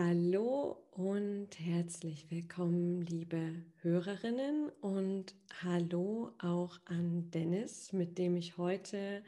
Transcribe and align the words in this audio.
Hallo 0.00 0.76
und 0.92 1.48
herzlich 1.58 2.30
willkommen, 2.30 3.02
liebe 3.02 3.64
Hörerinnen 3.82 4.70
und 4.80 5.34
hallo 5.64 6.30
auch 6.38 6.78
an 6.84 7.32
Dennis, 7.32 7.92
mit 7.92 8.16
dem 8.16 8.36
ich 8.36 8.58
heute 8.58 9.24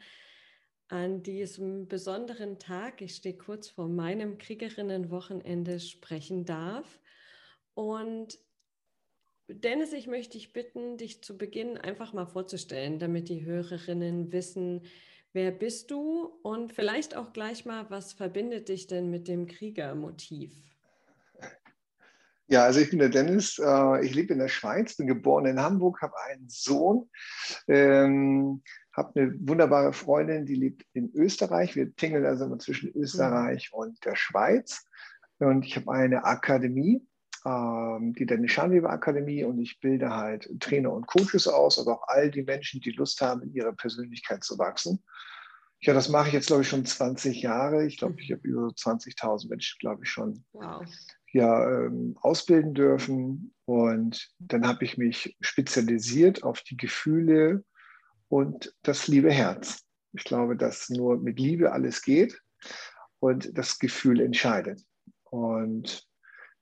an 0.87 1.23
diesem 1.23 1.89
besonderen 1.89 2.57
Tag, 2.57 3.01
ich 3.01 3.17
stehe 3.17 3.37
kurz 3.37 3.67
vor 3.67 3.89
meinem 3.89 4.37
Kriegerinnenwochenende, 4.37 5.81
sprechen 5.81 6.45
darf. 6.45 7.01
Und 7.73 8.39
Dennis, 9.49 9.91
ich 9.91 10.07
möchte 10.07 10.37
dich 10.37 10.53
bitten, 10.53 10.95
dich 10.95 11.21
zu 11.21 11.37
Beginn 11.37 11.77
einfach 11.79 12.13
mal 12.13 12.27
vorzustellen, 12.27 12.97
damit 12.97 13.27
die 13.27 13.43
Hörerinnen 13.43 14.31
wissen, 14.31 14.83
wer 15.33 15.51
bist 15.51 15.91
du 15.91 16.31
und 16.43 16.73
vielleicht 16.73 17.15
auch 17.15 17.33
gleich 17.33 17.65
mal, 17.65 17.89
was 17.89 18.13
verbindet 18.13 18.69
dich 18.69 18.87
denn 18.87 19.09
mit 19.09 19.27
dem 19.27 19.47
Kriegermotiv? 19.47 20.51
Ja, 22.47 22.65
also 22.65 22.81
ich 22.81 22.89
bin 22.89 22.99
der 22.99 23.07
Dennis, 23.07 23.57
äh, 23.59 24.05
ich 24.05 24.13
lebe 24.13 24.33
in 24.33 24.39
der 24.39 24.49
Schweiz, 24.49 24.97
bin 24.97 25.07
geboren 25.07 25.45
in 25.45 25.61
Hamburg, 25.61 26.01
habe 26.01 26.15
einen 26.29 26.49
Sohn, 26.49 27.09
ähm, 27.69 28.61
habe 28.91 29.21
eine 29.21 29.33
wunderbare 29.39 29.93
Freundin, 29.93 30.45
die 30.45 30.55
lebt 30.55 30.85
in 30.91 31.13
Österreich. 31.13 31.77
Wir 31.77 31.95
tingeln 31.95 32.25
also 32.25 32.45
immer 32.45 32.59
zwischen 32.59 32.91
Österreich 32.93 33.71
mhm. 33.71 33.79
und 33.79 34.05
der 34.05 34.17
Schweiz. 34.17 34.85
Und 35.39 35.65
ich 35.65 35.77
habe 35.77 35.93
eine 35.93 36.25
Akademie, 36.25 37.01
ähm, 37.45 38.13
die 38.13 38.25
Dennis 38.25 38.51
Schanweber 38.51 38.89
Akademie 38.89 39.43
und 39.43 39.59
ich 39.59 39.79
bilde 39.79 40.15
halt 40.15 40.49
Trainer 40.59 40.91
und 40.91 41.07
Coaches 41.07 41.47
aus, 41.47 41.79
aber 41.79 41.93
auch 41.93 42.07
all 42.07 42.29
die 42.29 42.43
Menschen, 42.43 42.81
die 42.81 42.91
Lust 42.91 43.21
haben, 43.21 43.41
in 43.41 43.53
ihrer 43.53 43.73
Persönlichkeit 43.73 44.43
zu 44.43 44.57
wachsen. 44.57 45.03
Ja, 45.83 45.93
das 45.93 46.09
mache 46.09 46.27
ich 46.27 46.33
jetzt, 46.33 46.47
glaube 46.47 46.61
ich, 46.61 46.69
schon 46.69 46.85
20 46.85 47.41
Jahre. 47.41 47.85
Ich 47.85 47.97
glaube, 47.97 48.21
ich 48.21 48.31
habe 48.31 48.47
über 48.47 48.67
20.000 48.67 49.49
Menschen, 49.49 49.77
glaube 49.79 50.03
ich, 50.03 50.11
schon 50.11 50.43
wow. 50.53 50.85
ja, 51.31 51.85
ähm, 51.85 52.15
ausbilden 52.21 52.75
dürfen. 52.75 53.55
Und 53.65 54.29
dann 54.37 54.67
habe 54.67 54.85
ich 54.85 54.99
mich 54.99 55.35
spezialisiert 55.41 56.43
auf 56.43 56.61
die 56.61 56.77
Gefühle 56.77 57.63
und 58.27 58.75
das 58.83 59.07
liebe 59.07 59.31
Herz. 59.31 59.83
Ich 60.13 60.23
glaube, 60.23 60.55
dass 60.55 60.89
nur 60.89 61.17
mit 61.17 61.39
Liebe 61.39 61.71
alles 61.71 62.03
geht 62.03 62.39
und 63.19 63.57
das 63.57 63.79
Gefühl 63.79 64.21
entscheidet. 64.21 64.83
Und 65.23 66.07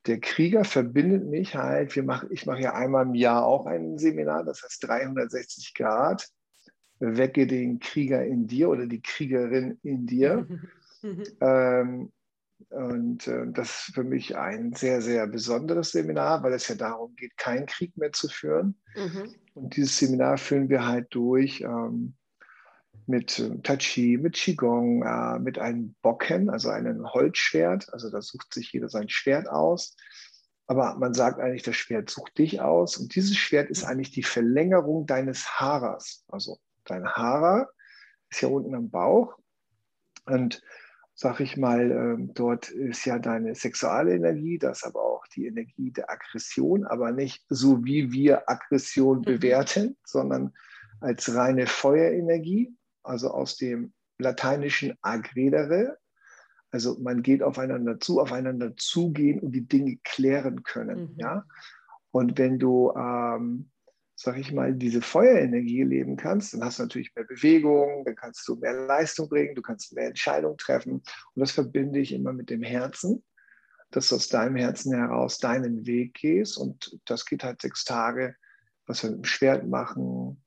der 0.10 0.20
Krieger 0.20 0.66
verbindet 0.66 1.26
mich 1.26 1.56
halt, 1.56 1.96
wir 1.96 2.04
machen, 2.04 2.30
ich 2.32 2.48
mache 2.48 2.62
ja 2.62 2.74
einmal 2.74 3.06
im 3.06 3.14
Jahr 3.14 3.46
auch 3.46 3.68
ein 3.68 4.00
Seminar, 4.00 4.44
das 4.44 4.64
heißt 4.64 4.88
360 4.88 5.76
Grad, 5.76 6.28
wecke 6.98 7.46
den 7.46 7.80
Krieger 7.80 8.26
in 8.26 8.48
dir 8.48 8.70
oder 8.70 8.88
die 8.88 9.02
Kriegerin 9.02 9.78
in 9.84 10.08
dir. 10.08 10.48
ähm, 11.42 12.12
und 12.70 13.28
äh, 13.28 13.46
das 13.52 13.88
ist 13.88 13.96
für 13.96 14.04
mich 14.04 14.36
ein 14.36 14.74
sehr, 14.74 15.02
sehr 15.02 15.28
besonderes 15.28 15.92
Seminar, 15.92 16.42
weil 16.42 16.54
es 16.54 16.68
ja 16.68 16.76
darum 16.76 17.16
geht, 17.16 17.38
keinen 17.38 17.68
Krieg 17.68 17.96
mehr 17.96 18.12
zu 18.12 18.28
führen. 18.28 18.76
Mhm. 18.96 19.36
Und 19.54 19.76
dieses 19.78 19.98
Seminar 19.98 20.40
führen 20.40 20.70
wir 20.70 20.88
halt 20.88 21.08
durch 21.12 21.62
ähm, 21.62 22.16
mit 23.10 23.40
äh, 23.40 23.58
Tai 23.64 23.78
Chi, 23.78 24.18
mit 24.18 24.36
Qigong, 24.36 25.04
äh, 25.04 25.40
mit 25.40 25.60
einem 25.60 25.96
Bocken, 26.02 26.50
also 26.50 26.70
einem 26.70 27.12
Holzschwert. 27.12 27.92
Also 27.92 28.10
da 28.10 28.22
sucht 28.22 28.54
sich 28.54 28.72
jeder 28.72 28.88
sein 28.88 29.10
Schwert 29.10 29.50
aus. 29.50 29.98
Aber 30.68 30.96
man 31.00 31.14
sagt 31.14 31.40
eigentlich, 31.40 31.64
das 31.64 31.76
Schwert 31.76 32.10
sucht 32.10 32.38
dich 32.38 32.62
aus. 32.62 32.98
Und 32.98 33.16
dieses 33.16 33.36
Schwert 33.36 33.70
ist 33.70 33.84
eigentlich 33.84 34.12
die 34.12 34.24
Verlängerung 34.24 35.08
deines 35.08 35.60
Haares. 35.60 36.24
Also 36.28 36.60
dein 36.86 37.06
Haarer 37.08 37.70
ist 38.30 38.42
ja 38.42 38.50
unten 38.50 38.76
am 38.76 38.90
Bauch. 38.92 39.36
Und 40.26 40.62
sag 41.16 41.40
ich 41.40 41.58
mal, 41.58 41.92
ähm, 41.92 42.34
dort 42.34 42.70
ist 42.70 43.04
ja 43.06 43.20
deine 43.20 43.56
sexuelle 43.56 44.14
Energie, 44.14 44.58
das 44.58 44.78
ist 44.78 44.84
aber 44.86 45.02
auch 45.02 45.28
die 45.28 45.48
Energie 45.48 45.92
der 45.92 46.10
Aggression, 46.10 46.86
aber 46.86 47.12
nicht 47.12 47.44
so, 47.50 47.84
wie 47.84 48.14
wir 48.14 48.50
Aggression 48.50 49.18
mhm. 49.18 49.24
bewerten, 49.24 49.98
sondern 50.06 50.54
als 51.02 51.34
reine 51.36 51.68
Feuerenergie, 51.68 52.74
also 53.04 53.32
aus 53.32 53.58
dem 53.58 53.94
lateinischen 54.18 54.98
aggredere. 55.02 55.98
Also 56.72 57.00
man 57.00 57.24
geht 57.24 57.42
aufeinander 57.42 58.00
zu, 58.00 58.20
aufeinander 58.20 58.76
zugehen 58.78 59.40
und 59.40 59.52
die 59.52 59.68
Dinge 59.68 59.98
klären 60.04 60.64
können. 60.64 61.14
Mhm. 61.14 61.20
Ja? 61.20 61.46
Und 62.12 62.38
wenn 62.38 62.60
du 62.60 62.94
ähm, 62.96 63.70
sag 64.22 64.38
ich 64.38 64.52
mal, 64.52 64.74
diese 64.74 65.02
Feuerenergie 65.02 65.84
leben 65.84 66.18
kannst, 66.18 66.54
dann 66.54 66.62
hast 66.66 66.78
du 66.78 66.84
natürlich 66.84 67.16
mehr 67.16 67.24
Bewegung, 67.24 68.04
dann 68.04 68.16
kannst 68.16 68.46
du 68.50 68.58
mehr 68.58 68.74
Leistung 68.74 69.30
bringen, 69.30 69.56
du 69.56 69.62
kannst 69.62 69.94
mehr 69.94 70.08
Entscheidungen 70.08 70.58
treffen. 70.58 70.96
Und 70.96 71.04
das 71.36 71.52
verbinde 71.52 72.00
ich 72.00 72.12
immer 72.12 72.34
mit 72.34 72.50
dem 72.50 72.62
Herzen, 72.62 73.24
dass 73.92 74.10
du 74.10 74.18
aus 74.18 74.28
deinem 74.28 74.58
Herzen 74.58 74.94
heraus 74.94 75.38
deinen 75.38 75.86
Weg 75.86 76.16
gehst. 76.16 76.58
Und 76.58 77.00
das 77.06 77.26
geht 77.26 77.46
halt 77.46 77.62
sechs 77.62 77.86
Tage, 77.86 78.36
was 78.88 79.04
wir 79.04 79.12
mit 79.12 79.20
dem 79.20 79.24
Schwert 79.24 79.66
machen, 79.66 80.44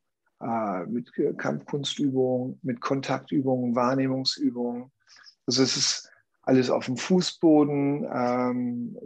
mit 0.88 1.12
Kampfkunstübungen, 1.38 2.58
mit 2.62 2.80
Kontaktübungen, 2.80 3.74
Wahrnehmungsübungen. 3.74 4.90
Also 5.46 5.62
es 5.62 5.76
ist 5.76 6.10
alles 6.42 6.70
auf 6.70 6.86
dem 6.86 6.96
Fußboden. 6.96 8.06
Ähm, 8.12 8.98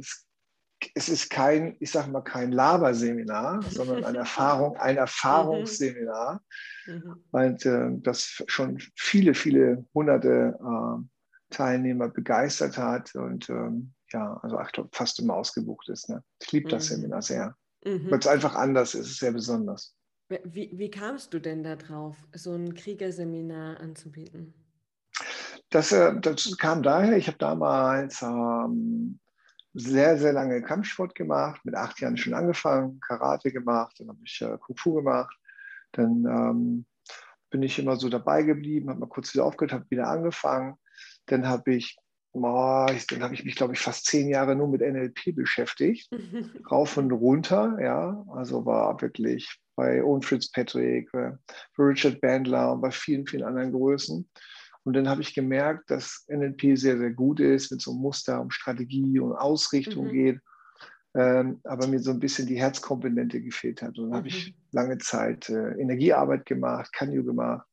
es 0.94 1.08
ist 1.08 1.30
kein, 1.30 1.76
ich 1.80 1.90
sage 1.90 2.10
mal, 2.10 2.22
kein 2.22 2.52
Laberseminar, 2.52 3.62
sondern 3.62 4.04
ein, 4.04 4.14
Erfahrung, 4.14 4.76
ein 4.76 4.96
Erfahrungsseminar, 4.96 6.42
mhm. 6.86 7.16
weil 7.30 7.56
äh, 7.62 7.98
das 8.02 8.42
schon 8.46 8.80
viele, 8.94 9.34
viele 9.34 9.84
hunderte 9.94 10.58
äh, 10.60 11.04
Teilnehmer 11.50 12.08
begeistert 12.08 12.76
hat 12.76 13.14
und 13.14 13.48
ähm, 13.48 13.94
ja, 14.12 14.38
also 14.42 14.58
fast 14.92 15.18
immer 15.18 15.34
ausgebucht 15.34 15.88
ist. 15.88 16.08
Ne? 16.08 16.22
Ich 16.40 16.52
liebe 16.52 16.68
das 16.68 16.90
mhm. 16.90 16.96
Seminar 16.96 17.22
sehr, 17.22 17.56
mhm. 17.84 18.10
weil 18.10 18.18
es 18.18 18.26
einfach 18.26 18.54
anders 18.54 18.94
ist 18.94 19.18
sehr 19.18 19.32
besonders. 19.32 19.95
Wie, 20.28 20.70
wie 20.72 20.90
kamst 20.90 21.32
du 21.34 21.38
denn 21.38 21.62
darauf, 21.62 22.16
so 22.32 22.52
ein 22.52 22.74
Kriegerseminar 22.74 23.78
anzubieten? 23.78 24.54
Das, 25.70 25.92
äh, 25.92 26.18
das 26.20 26.56
kam 26.58 26.82
daher, 26.82 27.16
ich 27.16 27.28
habe 27.28 27.38
damals 27.38 28.22
ähm, 28.22 29.20
sehr, 29.74 30.18
sehr 30.18 30.32
lange 30.32 30.62
Kampfsport 30.62 31.14
gemacht, 31.14 31.60
mit 31.64 31.74
acht 31.74 32.00
Jahren 32.00 32.16
schon 32.16 32.34
angefangen, 32.34 32.98
Karate 33.00 33.52
gemacht, 33.52 33.96
dann 33.98 34.08
habe 34.08 34.18
ich 34.24 34.40
äh, 34.40 34.56
Kung 34.58 34.76
Fu 34.76 34.94
gemacht, 34.94 35.36
dann 35.92 36.24
ähm, 36.24 36.86
bin 37.50 37.62
ich 37.62 37.78
immer 37.78 37.96
so 37.96 38.08
dabei 38.08 38.42
geblieben, 38.42 38.88
habe 38.88 39.00
mal 39.00 39.08
kurz 39.08 39.32
wieder 39.34 39.44
aufgehört, 39.44 39.72
habe 39.72 39.90
wieder 39.90 40.08
angefangen, 40.08 40.76
dann 41.26 41.46
habe 41.46 41.74
ich, 41.74 41.96
oh, 42.44 42.86
dann 43.08 43.22
habe 43.22 43.34
ich 43.34 43.44
mich, 43.44 43.56
glaube 43.56 43.74
ich, 43.74 43.80
fast 43.80 44.06
zehn 44.06 44.28
Jahre 44.28 44.56
nur 44.56 44.68
mit 44.68 44.80
NLP 44.80 45.34
beschäftigt, 45.34 46.10
rauf 46.70 46.96
und 46.96 47.12
runter, 47.12 47.78
ja, 47.80 48.24
also 48.32 48.64
war 48.66 49.00
wirklich 49.00 49.60
bei 49.76 50.02
Owen 50.02 50.22
Fitzpatrick, 50.22 51.10
bei 51.12 51.36
Richard 51.78 52.20
Bandler 52.20 52.72
und 52.72 52.80
bei 52.80 52.90
vielen, 52.90 53.26
vielen 53.26 53.44
anderen 53.44 53.72
Größen. 53.72 54.28
Und 54.84 54.92
dann 54.92 55.08
habe 55.08 55.20
ich 55.20 55.34
gemerkt, 55.34 55.90
dass 55.90 56.24
NLP 56.28 56.78
sehr, 56.78 56.96
sehr 56.96 57.10
gut 57.10 57.40
ist, 57.40 57.70
wenn 57.70 57.78
es 57.78 57.86
um 57.86 58.00
Muster, 58.00 58.40
um 58.40 58.50
Strategie, 58.50 59.18
um 59.18 59.32
Ausrichtung 59.32 60.06
mhm. 60.06 60.12
geht, 60.12 60.40
ähm, 61.14 61.60
aber 61.64 61.88
mir 61.88 61.98
so 61.98 62.12
ein 62.12 62.20
bisschen 62.20 62.46
die 62.46 62.60
Herzkomponente 62.60 63.40
gefehlt 63.40 63.82
hat. 63.82 63.98
Und 63.98 64.04
dann 64.04 64.10
mhm. 64.10 64.14
habe 64.14 64.28
ich 64.28 64.54
lange 64.70 64.98
Zeit 64.98 65.48
äh, 65.48 65.72
Energiearbeit 65.80 66.46
gemacht, 66.46 66.92
Kanyo 66.92 67.24
gemacht, 67.24 67.66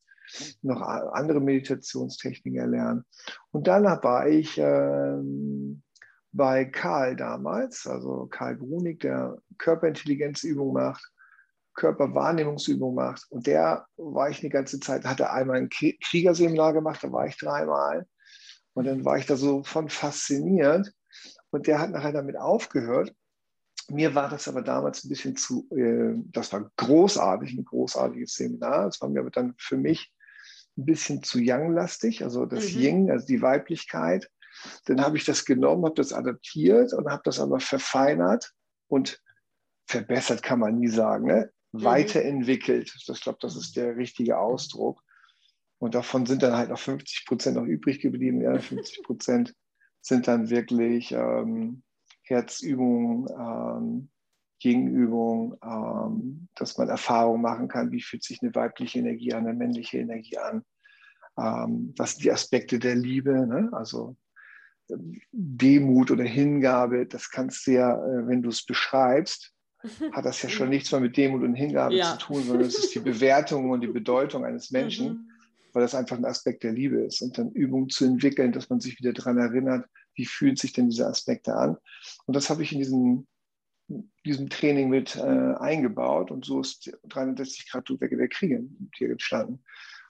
noch 0.62 0.82
andere 0.82 1.40
Meditationstechniken 1.40 2.60
erlernt. 2.60 3.06
Und 3.52 3.68
danach 3.68 4.04
war 4.04 4.28
ich 4.28 4.58
ähm, 4.58 5.84
bei 6.32 6.66
Karl 6.66 7.16
damals, 7.16 7.86
also 7.86 8.28
Karl 8.28 8.56
Brunig, 8.56 9.02
der 9.02 9.38
Körperintelligenzübung 9.58 10.74
macht 10.74 11.14
Körperwahrnehmungsübung 11.76 12.96
macht. 12.96 13.26
Und 13.30 13.48
der 13.48 13.86
war 13.98 14.30
ich 14.30 14.40
eine 14.40 14.50
ganze 14.50 14.80
Zeit, 14.80 15.06
hatte 15.06 15.32
einmal 15.32 15.58
ein 15.58 15.70
Kriegerseminar 15.70 16.74
gemacht, 16.74 17.04
da 17.04 17.12
war 17.12 17.28
ich 17.28 17.38
dreimal. 17.38 18.08
Und 18.74 18.86
dann 18.86 19.06
war 19.06 19.18
ich 19.18 19.26
da 19.26 19.36
so 19.36 19.64
von 19.64 19.90
fasziniert. 19.90 20.92
Und 21.52 21.68
der 21.68 21.80
hat 21.80 21.92
nachher 21.92 22.14
damit 22.14 22.38
aufgehört. 22.38 23.14
Mir 23.90 24.16
war 24.16 24.30
das 24.30 24.48
aber 24.48 24.62
damals 24.62 25.04
ein 25.04 25.10
bisschen 25.10 25.36
zu, 25.36 25.68
äh, 25.72 26.16
das 26.32 26.54
war 26.54 26.72
großartig, 26.78 27.54
ein 27.54 27.66
großartiges 27.66 28.34
Seminar. 28.34 28.86
Das 28.86 29.02
war 29.02 29.10
mir 29.10 29.20
aber 29.20 29.30
dann 29.30 29.54
für 29.58 29.78
mich 29.78 30.12
ein 30.78 30.86
bisschen 30.86 31.24
zu 31.24 31.40
Young-lastig, 31.42 32.24
also 32.24 32.46
das 32.46 32.74
mhm. 32.74 32.82
Ying, 32.82 33.12
also 33.12 33.26
die 33.26 33.42
Weiblichkeit. 33.42 34.30
Dann 34.86 35.02
habe 35.02 35.18
ich 35.18 35.26
das 35.26 35.46
genommen, 35.46 35.86
habe 35.86 35.96
das 35.96 36.14
adaptiert 36.14 36.94
und 36.94 37.10
habe 37.10 37.22
das 37.26 37.40
aber 37.40 37.60
verfeinert 37.60 38.54
und 38.88 39.22
verbessert 39.88 40.44
kann 40.44 40.60
man 40.60 40.78
nie 40.80 40.88
sagen. 40.88 41.28
Ne? 41.28 41.52
Mhm. 41.74 41.84
weiterentwickelt. 41.84 42.94
Ich 42.96 43.22
glaube, 43.22 43.40
das 43.42 43.56
ist 43.56 43.76
der 43.76 43.98
richtige 43.98 44.38
Ausdruck. 44.38 45.04
Und 45.80 45.96
davon 45.96 46.26
sind 46.26 46.44
dann 46.44 46.56
halt 46.56 46.70
noch 46.70 46.80
50 46.80 47.26
Prozent 47.26 47.58
noch 47.58 47.66
übrig 47.66 48.00
geblieben. 48.00 48.42
Ja, 48.42 48.58
50 48.58 49.04
Prozent 49.04 49.54
sind 50.02 50.28
dann 50.28 50.50
wirklich 50.50 51.12
ähm, 51.12 51.84
Herzübungen, 52.22 53.28
ähm, 53.38 54.10
Gegenübungen, 54.64 55.58
ähm, 55.62 56.48
dass 56.56 56.78
man 56.78 56.88
Erfahrungen 56.88 57.42
machen 57.42 57.68
kann, 57.68 57.92
wie 57.92 58.02
fühlt 58.02 58.24
sich 58.24 58.42
eine 58.42 58.56
weibliche 58.56 59.00
Energie 59.00 59.34
an, 59.34 59.46
eine 59.46 59.54
männliche 59.54 59.98
Energie 59.98 60.38
an. 60.38 60.64
Ähm, 61.38 61.94
was 61.98 62.12
sind 62.12 62.24
die 62.24 62.32
Aspekte 62.32 62.80
der 62.80 62.96
Liebe? 62.96 63.46
Ne? 63.46 63.70
Also 63.74 64.16
Demut 65.34 66.12
oder 66.12 66.24
Hingabe, 66.24 67.06
das 67.06 67.30
kannst 67.30 67.68
du 67.68 67.72
ja, 67.72 67.94
äh, 67.94 68.26
wenn 68.26 68.42
du 68.42 68.50
es 68.50 68.66
beschreibst, 68.66 69.52
hat 70.14 70.24
das 70.24 70.42
ja 70.42 70.48
schon 70.48 70.70
nichts 70.70 70.94
mehr 70.94 71.02
mit 71.02 71.18
Demut 71.18 71.44
und 71.44 71.56
Hingabe 71.56 71.96
ja. 71.96 72.14
zu 72.14 72.28
tun, 72.28 72.44
sondern 72.44 72.68
es 72.68 72.78
ist 72.78 72.96
die 72.96 73.00
Bewertung 73.00 73.70
und 73.70 73.82
die 73.82 73.88
Bedeutung 73.88 74.46
eines 74.46 74.72
Menschen, 74.72 75.08
mhm. 75.08 75.30
weil 75.74 75.82
das 75.82 75.94
einfach 75.94 76.18
ein 76.18 76.26
Aspekt 76.26 76.64
der 76.64 76.72
Liebe 76.72 77.02
ist. 77.02 77.22
Und 77.22 77.38
dann 77.38 77.52
Übungen 77.52 77.90
zu 77.90 78.06
entwickeln, 78.06 78.54
dass 78.54 78.70
man 78.70 78.80
sich 78.80 78.98
wieder 78.98 79.12
daran 79.12 79.40
erinnert, 79.40 79.86
wie 80.16 80.26
fühlen 80.26 80.56
sich 80.56 80.72
denn 80.72 80.90
diese 80.90 81.06
Aspekte 81.06 81.54
an. 81.54 81.76
Und 82.28 82.36
das 82.36 82.50
habe 82.50 82.64
ich 82.64 82.72
in 82.72 82.80
diesem, 82.80 83.28
diesem 84.26 84.50
Training 84.50 84.90
mit 84.90 85.16
äh, 85.16 85.22
eingebaut. 85.22 86.32
Und 86.32 86.46
so 86.46 86.62
ist 86.62 86.92
360 87.10 87.70
Grad 87.70 87.90
Wege 87.90 88.18
der 88.18 88.30
Kriege 88.30 88.64
hier 88.96 89.12
entstanden. 89.12 89.64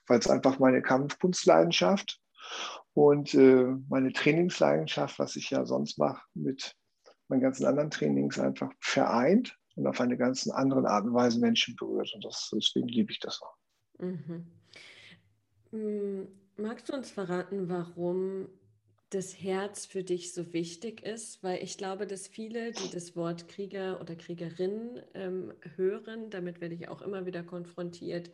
Weil 0.07 0.19
es 0.19 0.29
einfach 0.29 0.59
meine 0.59 0.81
Kampfkunstleidenschaft 0.81 2.19
und 2.93 3.33
äh, 3.33 3.75
meine 3.89 4.11
Trainingsleidenschaft, 4.11 5.17
was 5.19 5.35
ich 5.35 5.49
ja 5.49 5.65
sonst 5.65 5.97
mache, 5.97 6.21
mit 6.33 6.75
meinen 7.27 7.41
ganzen 7.41 7.65
anderen 7.65 7.89
Trainings 7.89 8.37
einfach 8.37 8.71
vereint 8.79 9.57
und 9.75 9.87
auf 9.87 9.99
eine 9.99 10.17
ganz 10.17 10.47
andere 10.47 10.87
Art 10.87 11.05
und 11.05 11.13
Weise 11.13 11.39
Menschen 11.39 11.75
berührt. 11.75 12.11
Und 12.13 12.25
das, 12.25 12.51
deswegen 12.53 12.87
liebe 12.87 13.11
ich 13.11 13.19
das 13.19 13.41
auch. 13.41 13.55
Mhm. 13.99 14.45
Mm, 15.71 16.27
magst 16.57 16.89
du 16.89 16.93
uns 16.93 17.09
verraten, 17.09 17.69
warum 17.69 18.49
das 19.13 19.41
Herz 19.41 19.85
für 19.85 20.03
dich 20.03 20.33
so 20.33 20.53
wichtig 20.53 21.03
ist? 21.03 21.43
Weil 21.43 21.63
ich 21.63 21.77
glaube, 21.77 22.07
dass 22.07 22.27
viele, 22.27 22.71
die 22.71 22.89
das 22.89 23.15
Wort 23.15 23.47
Krieger 23.47 23.99
oder 24.01 24.15
Kriegerin 24.15 25.01
ähm, 25.13 25.53
hören, 25.75 26.29
damit 26.29 26.61
werde 26.61 26.75
ich 26.75 26.87
auch 26.87 27.01
immer 27.01 27.25
wieder 27.25 27.43
konfrontiert, 27.43 28.31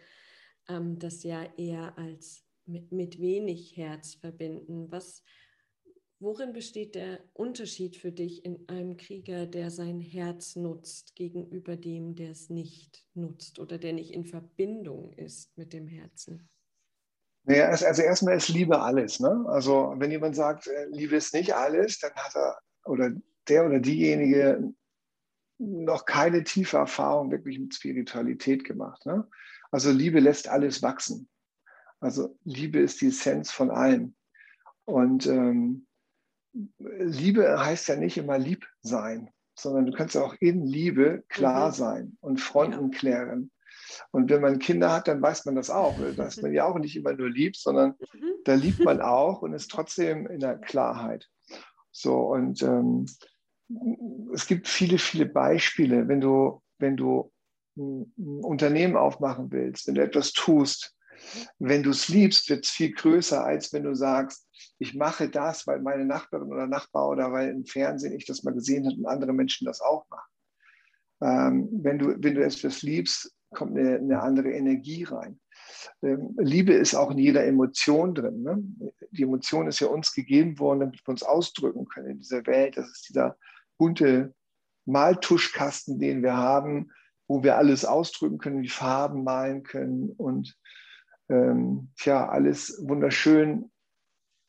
ähm, 0.68 1.00
das 1.00 1.24
ja 1.24 1.44
eher 1.58 1.98
als 1.98 2.46
mit, 2.66 2.92
mit 2.92 3.20
wenig 3.20 3.76
Herz 3.78 4.16
verbinden. 4.16 4.92
Was, 4.92 5.24
Worin 6.22 6.52
besteht 6.52 6.96
der 6.96 7.24
Unterschied 7.32 7.96
für 7.96 8.12
dich 8.12 8.44
in 8.44 8.68
einem 8.68 8.98
Krieger, 8.98 9.46
der 9.46 9.72
sein 9.72 10.02
Herz 10.02 10.58
nutzt, 10.58 11.16
gegenüber 11.16 11.78
dem, 11.78 12.14
der 12.14 12.32
es 12.32 12.50
nicht 12.50 13.06
nutzt 13.14 13.58
oder 13.58 13.78
der 13.78 13.94
nicht 13.94 14.12
in 14.12 14.26
Verbindung 14.26 15.14
ist 15.14 15.58
mit 15.58 15.72
dem 15.72 15.88
Herzen? 15.88 16.50
Naja, 17.50 17.70
also 17.70 18.04
erstmal 18.04 18.38
ist 18.38 18.50
Liebe 18.50 18.80
alles. 18.80 19.20
Ne? 19.20 19.44
Also 19.48 19.96
wenn 19.98 20.12
jemand 20.12 20.36
sagt, 20.36 20.68
äh, 20.68 20.86
Liebe 20.92 21.16
ist 21.16 21.34
nicht 21.34 21.56
alles, 21.56 21.98
dann 21.98 22.12
hat 22.14 22.36
er 22.36 22.60
oder 22.86 23.12
der 23.48 23.66
oder 23.66 23.80
diejenige 23.80 24.72
noch 25.58 26.06
keine 26.06 26.44
tiefe 26.44 26.78
Erfahrung 26.78 27.32
wirklich 27.32 27.58
mit 27.58 27.74
Spiritualität 27.74 28.64
gemacht. 28.66 29.04
Ne? 29.08 29.28
Also 29.72 29.90
Liebe 29.90 30.20
lässt 30.20 30.48
alles 30.48 30.84
wachsen. 30.84 31.28
Also 32.00 32.38
Liebe 32.44 32.78
ist 32.78 33.02
die 33.02 33.08
Essenz 33.08 33.50
von 33.52 33.72
allem. 33.72 34.16
Und 34.86 35.26
ähm, 35.26 35.88
Liebe 36.78 37.60
heißt 37.60 37.88
ja 37.88 37.96
nicht 37.96 38.18
immer 38.18 38.38
lieb 38.38 38.68
sein, 38.84 39.32
sondern 39.58 39.88
du 39.88 39.92
kannst 39.92 40.16
auch 40.16 40.36
in 40.40 40.68
Liebe 40.68 41.24
klar 41.30 41.70
mhm. 41.70 41.74
sein 41.74 42.18
und 42.22 42.40
Fronten 42.40 42.92
ja. 42.92 42.98
klären. 43.00 43.52
Und 44.12 44.30
wenn 44.30 44.42
man 44.42 44.60
Kinder 44.60 44.92
hat, 44.92 45.08
dann 45.08 45.22
weiß 45.22 45.46
man 45.46 45.56
das 45.56 45.70
auch. 45.70 45.96
Da 46.16 46.26
ist 46.26 46.42
man 46.42 46.54
ja 46.54 46.66
auch 46.66 46.78
nicht 46.78 46.96
immer 46.96 47.14
nur 47.14 47.30
lieb, 47.30 47.56
sondern 47.56 47.96
mhm. 48.14 48.34
da 48.46 48.54
liebt 48.54 48.80
man 48.80 49.02
auch 49.02 49.42
und 49.42 49.54
ist 49.54 49.72
trotzdem 49.72 50.28
in 50.28 50.40
der 50.40 50.58
Klarheit. 50.58 51.28
So, 51.92 52.20
und 52.20 52.62
ähm, 52.64 53.06
es 54.34 54.48
gibt 54.48 54.68
viele, 54.68 54.98
viele 54.98 55.26
Beispiele, 55.26 56.08
wenn 56.08 56.22
du, 56.22 56.62
wenn 56.78 56.98
du 56.98 57.32
ein 57.78 58.12
Unternehmen 58.44 58.96
aufmachen 58.96 59.52
willst, 59.52 59.88
wenn 59.88 59.96
du 59.96 60.04
etwas 60.04 60.34
tust, 60.34 60.96
wenn 61.60 61.84
du 61.84 61.90
es 61.92 62.08
liebst, 62.08 62.50
wird 62.50 62.66
es 62.66 62.72
viel 62.72 62.92
größer, 62.94 63.44
als 63.44 63.74
wenn 63.74 63.84
du 63.84 63.96
sagst, 63.96 64.48
ich 64.80 64.96
mache 64.96 65.30
das, 65.30 65.68
weil 65.68 65.82
meine 65.82 66.06
Nachbarin 66.06 66.52
oder 66.52 66.68
Nachbar 66.68 67.10
oder 67.10 67.32
weil 67.32 67.50
im 67.50 67.66
Fernsehen 67.66 68.14
ich 68.14 68.26
das 68.26 68.44
mal 68.44 68.54
gesehen 68.54 68.86
habe 68.86 68.96
und 68.96 69.06
andere 69.06 69.34
Menschen 69.34 69.66
das 69.66 69.82
auch 69.82 70.06
machen. 70.10 70.30
Ähm, 71.22 71.70
wenn, 71.84 72.00
du, 72.00 72.16
wenn 72.18 72.36
du 72.36 72.44
etwas 72.44 72.82
liebst, 72.82 73.34
kommt 73.52 73.78
eine, 73.78 73.98
eine 73.98 74.22
andere 74.22 74.52
Energie 74.52 75.04
rein. 75.04 75.40
Ähm, 76.02 76.36
Liebe 76.38 76.74
ist 76.74 76.96
auch 76.96 77.12
in 77.12 77.18
jeder 77.18 77.46
Emotion 77.46 78.16
drin. 78.16 78.44
Ne? 78.44 78.64
Die 79.12 79.24
Emotion 79.24 79.68
ist 79.68 79.80
ja 79.80 79.88
uns 79.88 80.14
gegeben 80.14 80.60
worden, 80.60 80.82
damit 80.82 81.06
wir 81.06 81.10
uns 81.10 81.24
ausdrücken 81.24 81.88
können 81.88 82.12
in 82.12 82.20
dieser 82.20 82.46
Welt. 82.46 82.78
Das 82.78 82.88
ist 82.90 83.10
dieser 83.10 83.38
bunte 83.78 84.34
Maltuschkasten, 84.86 86.00
den 86.00 86.24
wir 86.24 86.36
haben, 86.36 86.92
wo 87.28 87.44
wir 87.44 87.58
alles 87.58 87.86
ausdrücken 87.86 88.40
können, 88.40 88.64
die 88.64 88.70
Farben 88.70 89.24
malen 89.24 89.64
können 89.64 90.12
und 90.12 90.58
ähm, 91.30 91.92
tja, 91.96 92.28
alles 92.28 92.82
wunderschön 92.82 93.72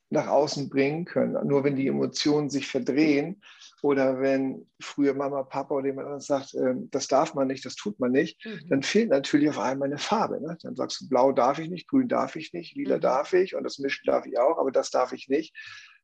nach 0.09 0.29
außen 0.29 0.71
bringen 0.71 1.05
können. 1.05 1.47
Nur 1.47 1.63
wenn 1.63 1.77
die 1.77 1.87
Emotionen 1.87 2.49
sich 2.51 2.67
verdrehen 2.67 3.43
oder 3.83 4.21
wenn 4.21 4.67
früher 4.81 5.15
Mama, 5.15 5.43
Papa 5.43 5.75
oder 5.75 5.87
jemand 5.87 6.07
anderes 6.07 6.27
sagt, 6.27 6.55
äh, 6.55 6.75
das 6.91 7.09
darf 7.09 7.35
man 7.35 7.49
nicht, 7.49 7.65
das 7.65 7.77
tut 7.77 7.99
man 8.01 8.13
nicht, 8.13 8.45
mhm. 8.45 8.69
dann 8.69 8.83
fehlt 8.83 9.11
natürlich 9.11 9.49
auf 9.49 9.59
einmal 9.59 9.89
eine 9.89 9.99
Farbe. 9.99 10.41
Ne? 10.41 10.57
Dann 10.63 10.77
sagst 10.77 11.01
du, 11.01 11.09
blau 11.09 11.33
darf 11.33 11.59
ich 11.59 11.71
nicht, 11.71 11.89
grün 11.89 12.09
darf 12.09 12.37
ich 12.37 12.53
nicht, 12.53 12.77
lila 12.77 12.97
mhm. 12.97 13.01
darf 13.01 13.33
ich 13.33 13.55
und 13.55 13.65
das 13.65 13.79
Mischen 13.79 14.07
darf 14.07 14.27
ich 14.27 14.39
auch, 14.39 14.59
aber 14.59 14.71
das 14.71 14.91
darf 14.91 15.13
ich 15.13 15.29
nicht. 15.29 15.55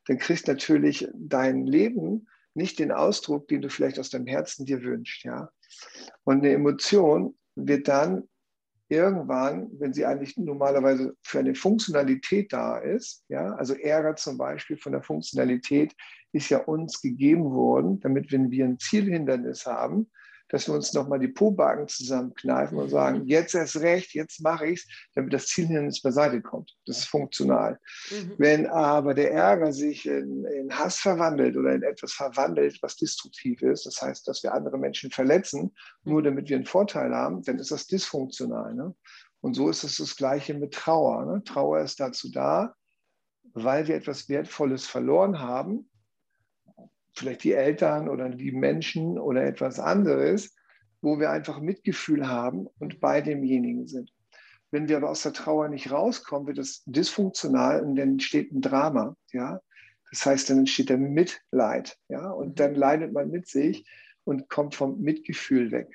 Dann 0.07 0.19
kriegst 0.19 0.47
natürlich 0.47 1.09
dein 1.15 1.67
Leben 1.67 2.29
nicht 2.55 2.79
den 2.79 2.93
Ausdruck, 2.93 3.49
den 3.49 3.61
du 3.61 3.69
vielleicht 3.69 3.99
aus 3.99 4.11
deinem 4.11 4.27
Herzen 4.27 4.65
dir 4.65 4.83
wünschst. 4.83 5.25
Ja? 5.25 5.51
Und 6.25 6.39
eine 6.39 6.53
Emotion 6.53 7.37
wird 7.55 7.89
dann 7.89 8.29
irgendwann, 8.89 9.69
wenn 9.79 9.93
sie 9.93 10.07
eigentlich 10.07 10.37
normalerweise 10.37 11.17
für 11.23 11.41
eine 11.41 11.55
Funktionalität 11.55 12.53
da 12.53 12.79
ist, 12.79 13.25
ja, 13.29 13.55
also 13.55 13.75
Ärger 13.75 14.17
zum 14.17 14.39
Beispiel 14.39 14.77
von 14.77 14.93
der 14.93 15.03
Funktionalität 15.03 15.95
ist 16.33 16.51
ja 16.51 16.59
uns 16.59 17.01
gegeben 17.01 17.51
worden, 17.51 18.01
damit 18.01 18.31
wenn 18.31 18.51
wir 18.51 18.65
ein 18.65 18.79
Zielhindernis 18.79 19.67
haben, 19.67 20.11
dass 20.49 20.69
wir 20.69 20.75
uns 20.75 20.93
nochmal 20.93 21.19
die 21.19 21.29
Pobacken 21.29 21.89
zusammenkneifen 21.89 22.79
und 22.79 22.89
sagen, 22.89 23.21
mhm. 23.21 23.27
jetzt 23.27 23.55
erst 23.55 23.77
recht, 23.77 24.15
jetzt 24.15 24.41
mache 24.41 24.67
ich 24.67 24.81
es, 24.81 24.87
damit 25.15 25.33
das 25.33 25.47
Zielhindernis 25.49 26.01
beiseite 26.01 26.41
kommt. 26.41 26.77
Das 26.87 26.99
ist 26.99 27.09
funktional. 27.09 27.79
Mhm. 28.11 28.33
Wenn 28.39 28.67
aber 28.67 29.15
der 29.15 29.33
Ärger 29.33 29.73
sich 29.73 30.07
in, 30.07 30.45
in, 30.45 30.71
Hass 30.71 30.99
verwandelt 30.99 31.57
oder 31.57 31.75
in 31.75 31.83
etwas 31.83 32.13
verwandelt, 32.13 32.79
was 32.83 32.97
destruktiv 32.97 33.63
ist, 33.63 33.87
das 33.87 34.01
heißt, 34.01 34.29
dass 34.29 34.43
wir 34.43 34.55
andere 34.55 34.79
Menschen 34.79 35.11
verletzen, 35.11 35.75
mhm. 36.05 36.13
nur 36.13 36.23
damit 36.23 36.49
wir 36.49 36.57
einen 36.57 36.67
Vorteil 36.67 37.15
haben, 37.15 37.43
dann 37.43 37.59
ist 37.59 37.71
das 37.71 37.87
dysfunktional. 37.87 38.75
Ne? 38.75 38.95
Und 39.41 39.55
so 39.55 39.69
ist 39.69 39.85
es 39.85 39.97
das 39.99 40.17
Gleiche 40.17 40.55
mit 40.55 40.75
Trauer. 40.75 41.25
Ne? 41.27 41.43
Trauer 41.45 41.81
ist 41.81 42.01
dazu 42.01 42.31
da, 42.31 42.75
weil 43.55 43.87
wir 43.89 43.97
etwas 43.97 44.29
Wertvolles 44.29 44.87
verloren 44.87 45.41
haben, 45.41 45.89
vielleicht 47.17 47.45
die 47.45 47.53
Eltern 47.53 48.09
oder 48.09 48.29
die 48.29 48.53
Menschen 48.53 49.19
oder 49.19 49.45
etwas 49.45 49.81
anderes, 49.81 50.55
wo 51.01 51.19
wir 51.19 51.31
einfach 51.31 51.61
Mitgefühl 51.61 52.29
haben 52.29 52.69
und 52.79 53.01
bei 53.01 53.21
demjenigen 53.21 53.87
sind. 53.87 54.13
Wenn 54.71 54.89
wir 54.89 54.97
aber 54.97 55.11
aus 55.11 55.23
der 55.23 55.33
Trauer 55.33 55.69
nicht 55.69 55.91
rauskommen, 55.91 56.49
wird 56.49 56.59
es 56.59 56.83
dysfunktional 56.85 57.83
und 57.83 57.97
dann 57.97 58.11
entsteht 58.11 58.53
ein 58.53 58.61
Drama. 58.61 59.17
Ja? 59.33 59.61
Das 60.11 60.27
heißt, 60.27 60.51
dann 60.51 60.59
entsteht 60.59 60.89
der 60.89 60.99
Mitleid. 60.99 61.97
Ja? 62.09 62.31
Und 62.31 62.61
dann 62.61 62.75
leidet 62.75 63.13
man 63.13 63.31
mit 63.31 63.47
sich 63.47 63.87
und 64.25 64.49
kommt 64.49 64.75
vom 64.75 65.01
Mitgefühl 65.01 65.71
weg. 65.71 65.89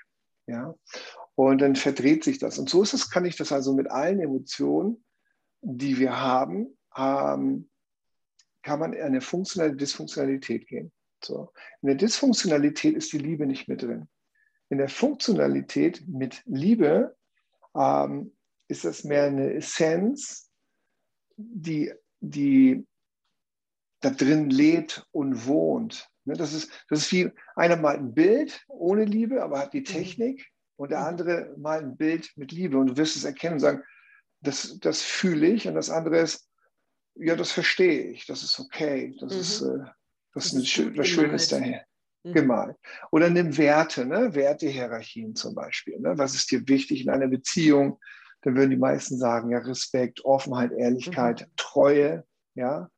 Ja? 0.47 0.73
Und 1.35 1.59
dann 1.61 1.75
verdreht 1.75 2.23
sich 2.23 2.39
das. 2.39 2.57
Und 2.57 2.69
so 2.69 2.81
ist 2.81 2.93
es, 2.93 3.09
kann 3.09 3.25
ich 3.25 3.35
das 3.35 3.51
also 3.51 3.73
mit 3.73 3.91
allen 3.91 4.19
Emotionen, 4.19 5.03
die 5.61 5.99
wir 5.99 6.19
haben, 6.19 6.77
ähm, 6.95 7.69
kann 8.63 8.79
man 8.79 8.93
in 8.93 9.01
eine 9.01 9.21
funktionelle 9.21 9.75
Dysfunktionalität 9.75 10.67
gehen. 10.67 10.91
So. 11.23 11.51
In 11.81 11.87
der 11.87 11.95
Dysfunktionalität 11.95 12.95
ist 12.95 13.13
die 13.13 13.17
Liebe 13.17 13.45
nicht 13.45 13.67
mit 13.67 13.81
drin. 13.81 14.07
In 14.69 14.77
der 14.77 14.89
Funktionalität 14.89 16.07
mit 16.07 16.41
Liebe 16.45 17.15
ähm, 17.75 18.35
ist 18.67 18.85
das 18.85 19.03
mehr 19.03 19.25
eine 19.25 19.53
Essenz, 19.53 20.49
die, 21.35 21.93
die 22.19 22.85
da 23.99 24.09
drin 24.09 24.49
lebt 24.49 25.05
und 25.11 25.45
wohnt. 25.45 26.09
Ne, 26.25 26.35
das, 26.35 26.53
ist, 26.53 26.71
das 26.89 26.99
ist 26.99 27.11
wie 27.11 27.31
einer 27.55 27.77
malt 27.77 27.99
ein 27.99 28.13
Bild 28.13 28.63
ohne 28.67 29.05
Liebe, 29.05 29.43
aber 29.43 29.59
hat 29.59 29.73
die 29.73 29.79
mhm. 29.79 29.85
Technik 29.85 30.47
und 30.75 30.91
der 30.91 30.99
mhm. 30.99 31.05
andere 31.05 31.55
malt 31.57 31.83
ein 31.83 31.97
Bild 31.97 32.31
mit 32.35 32.51
Liebe 32.51 32.77
und 32.77 32.87
du 32.87 32.97
wirst 32.97 33.15
es 33.15 33.23
erkennen 33.23 33.53
und 33.53 33.59
sagen, 33.59 33.83
das, 34.41 34.79
das 34.79 35.01
fühle 35.01 35.47
ich 35.47 35.67
und 35.67 35.75
das 35.75 35.89
andere 35.89 36.19
ist, 36.19 36.47
ja, 37.15 37.35
das 37.35 37.51
verstehe 37.51 38.03
ich, 38.11 38.25
das 38.25 38.43
ist 38.43 38.59
okay, 38.59 39.15
das 39.19 39.33
mhm. 39.33 39.39
ist, 39.39 39.61
äh, 39.61 39.83
das, 40.33 40.51
das 40.51 40.63
ist 40.63 40.79
ein, 40.79 40.97
was 40.97 41.07
Schönes 41.07 41.47
daher. 41.49 41.85
Mhm. 42.23 42.33
Gemalt. 42.33 42.77
Oder 43.11 43.29
nimm 43.29 43.57
Werte, 43.57 44.05
ne? 44.05 44.33
Wertehierarchien 44.33 45.35
zum 45.35 45.55
Beispiel. 45.55 45.99
Ne? 45.99 46.17
Was 46.17 46.35
ist 46.35 46.51
dir 46.51 46.67
wichtig 46.67 47.01
in 47.01 47.09
einer 47.09 47.27
Beziehung? 47.27 47.99
Dann 48.41 48.55
würden 48.55 48.71
die 48.71 48.77
meisten 48.77 49.17
sagen, 49.17 49.51
ja, 49.51 49.59
Respekt, 49.59 50.25
Offenheit, 50.25 50.71
Ehrlichkeit, 50.71 51.41
mhm. 51.41 51.51
Treue, 51.57 52.25
ja. 52.55 52.89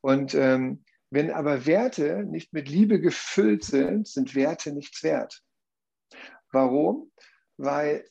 Und 0.00 0.34
ähm, 0.34 0.84
wenn 1.10 1.30
aber 1.30 1.66
Werte 1.66 2.24
nicht 2.24 2.52
mit 2.52 2.68
Liebe 2.68 3.00
gefüllt 3.00 3.64
sind, 3.64 4.06
sind 4.06 4.34
Werte 4.34 4.72
nichts 4.72 5.02
wert. 5.02 5.42
Warum? 6.52 7.10
Weil 7.56 8.08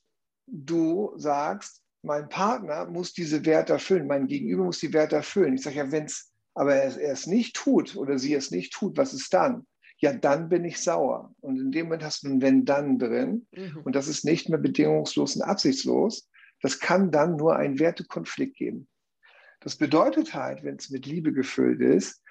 du 0.47 1.13
sagst, 1.15 1.81
mein 2.01 2.29
Partner 2.29 2.85
muss 2.85 3.13
diese 3.13 3.45
Werte 3.45 3.73
erfüllen, 3.73 4.07
mein 4.07 4.27
Gegenüber 4.27 4.65
muss 4.65 4.79
die 4.79 4.93
Werte 4.93 5.17
erfüllen. 5.17 5.55
Ich 5.55 5.63
sage 5.63 5.77
ja, 5.77 5.91
wenn 5.91 6.05
es 6.05 6.28
aber 6.59 6.75
er, 6.75 6.99
er 6.99 7.13
es 7.13 7.25
nicht 7.25 7.55
tut 7.55 7.95
oder 7.95 8.19
sie 8.19 8.33
es 8.33 8.51
nicht 8.51 8.73
tut, 8.73 8.97
was 8.97 9.13
ist 9.13 9.33
dann? 9.33 9.65
Ja, 9.99 10.11
dann 10.11 10.49
bin 10.49 10.65
ich 10.65 10.81
sauer. 10.81 11.33
Und 11.39 11.57
in 11.57 11.71
dem 11.71 11.85
Moment 11.85 12.03
hast 12.03 12.23
du 12.23 12.27
ein 12.27 12.41
Wenn-Dann 12.41 12.99
drin. 12.99 13.47
Mhm. 13.53 13.83
Und 13.85 13.95
das 13.95 14.09
ist 14.09 14.25
nicht 14.25 14.49
mehr 14.49 14.59
bedingungslos 14.59 15.37
und 15.37 15.43
absichtslos. 15.43 16.29
Das 16.61 16.81
kann 16.81 17.11
dann 17.11 17.37
nur 17.37 17.55
einen 17.55 17.79
Wertekonflikt 17.79 18.57
geben. 18.57 18.89
Das 19.61 19.77
bedeutet 19.77 20.33
halt, 20.33 20.65
wenn 20.65 20.75
es 20.75 20.89
mit 20.89 21.05
Liebe 21.05 21.31
gefüllt 21.31 21.79
ist, 21.79 22.21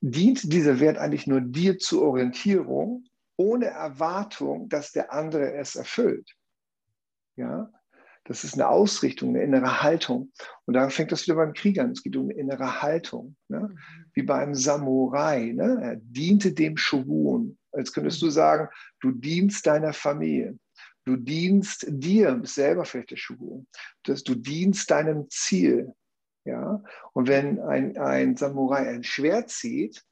dient 0.00 0.52
dieser 0.52 0.78
Wert 0.78 0.96
eigentlich 0.96 1.26
nur 1.26 1.40
dir 1.40 1.76
zur 1.78 2.02
Orientierung, 2.02 3.06
ohne 3.34 3.66
Erwartung, 3.66 4.68
dass 4.68 4.92
der 4.92 5.12
andere 5.12 5.52
es 5.54 5.74
erfüllt. 5.74 6.30
Ja, 7.34 7.72
das 8.24 8.42
ist 8.42 8.54
eine 8.54 8.68
Ausrichtung, 8.68 9.30
eine 9.30 9.42
innere 9.42 9.82
Haltung. 9.82 10.32
Und 10.64 10.74
da 10.74 10.88
fängt 10.88 11.12
das 11.12 11.26
wieder 11.26 11.36
beim 11.36 11.52
Krieg 11.52 11.78
an. 11.78 11.92
Es 11.92 12.02
geht 12.02 12.16
um 12.16 12.30
innere 12.30 12.80
Haltung. 12.82 13.36
Ne? 13.48 13.74
Wie 14.14 14.22
bei 14.22 14.36
einem 14.36 14.54
Samurai. 14.54 15.52
Ne? 15.54 15.78
Er 15.82 15.96
diente 15.96 16.52
dem 16.52 16.76
Shogun. 16.76 17.58
Als 17.72 17.92
könntest 17.92 18.22
du 18.22 18.30
sagen, 18.30 18.68
du 19.00 19.10
dienst 19.10 19.66
deiner 19.66 19.92
Familie. 19.92 20.58
Du 21.04 21.16
dienst 21.16 21.84
dir, 21.86 22.32
bist 22.36 22.54
selber 22.54 22.86
vielleicht 22.86 23.10
der 23.10 23.16
Shogun. 23.16 23.66
Du 24.04 24.34
dienst 24.34 24.90
deinem 24.90 25.28
Ziel. 25.28 25.92
Ja? 26.46 26.82
Und 27.12 27.28
wenn 27.28 27.60
ein, 27.60 27.98
ein 27.98 28.36
Samurai 28.38 28.88
ein 28.88 29.04
Schwert 29.04 29.50
zieht, 29.50 30.02